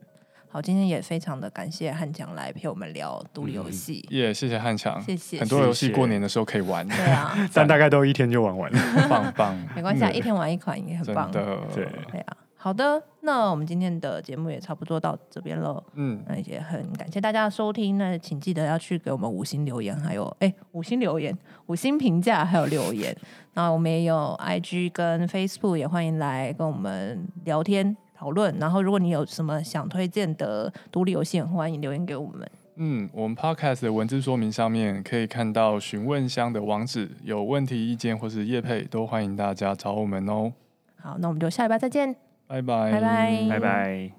[0.49, 4.05] 好，今天也非常的感谢汉强来陪我们聊独立游戏。
[4.09, 5.39] 耶、嗯，yeah, 谢谢汉强，谢谢。
[5.39, 9.57] 很多游戏过年的时候可以玩，对啊， 但大概都一天就玩完了，棒 棒。
[9.75, 11.31] 没关系啊，一天玩一款也很棒。
[11.31, 12.37] 真的，对对啊。
[12.59, 15.81] 好的，那我们今天的节目也差不多到这边了。
[15.93, 17.97] 嗯，那也很感谢大家的收听。
[17.97, 21.37] 那请记得要去给我们五星留言，还有哎、欸，五星留言、
[21.67, 23.15] 五星评价，还有留言。
[23.53, 27.95] 那我们也有 IG 跟 Facebook，也欢迎来跟我们聊天。
[28.17, 32.49] 讨论，然后如果你有什么想推荐的独立游戏，欢迎留言给我们。
[32.77, 40.51] 嗯，我们 Podcast 的文字说明上面可以看到询问箱的网址，有问题、意见或是业配，都欢迎大家找我们哦。
[40.99, 42.15] 好，那我们就下礼拜再见，
[42.47, 44.16] 拜拜，拜拜，拜拜。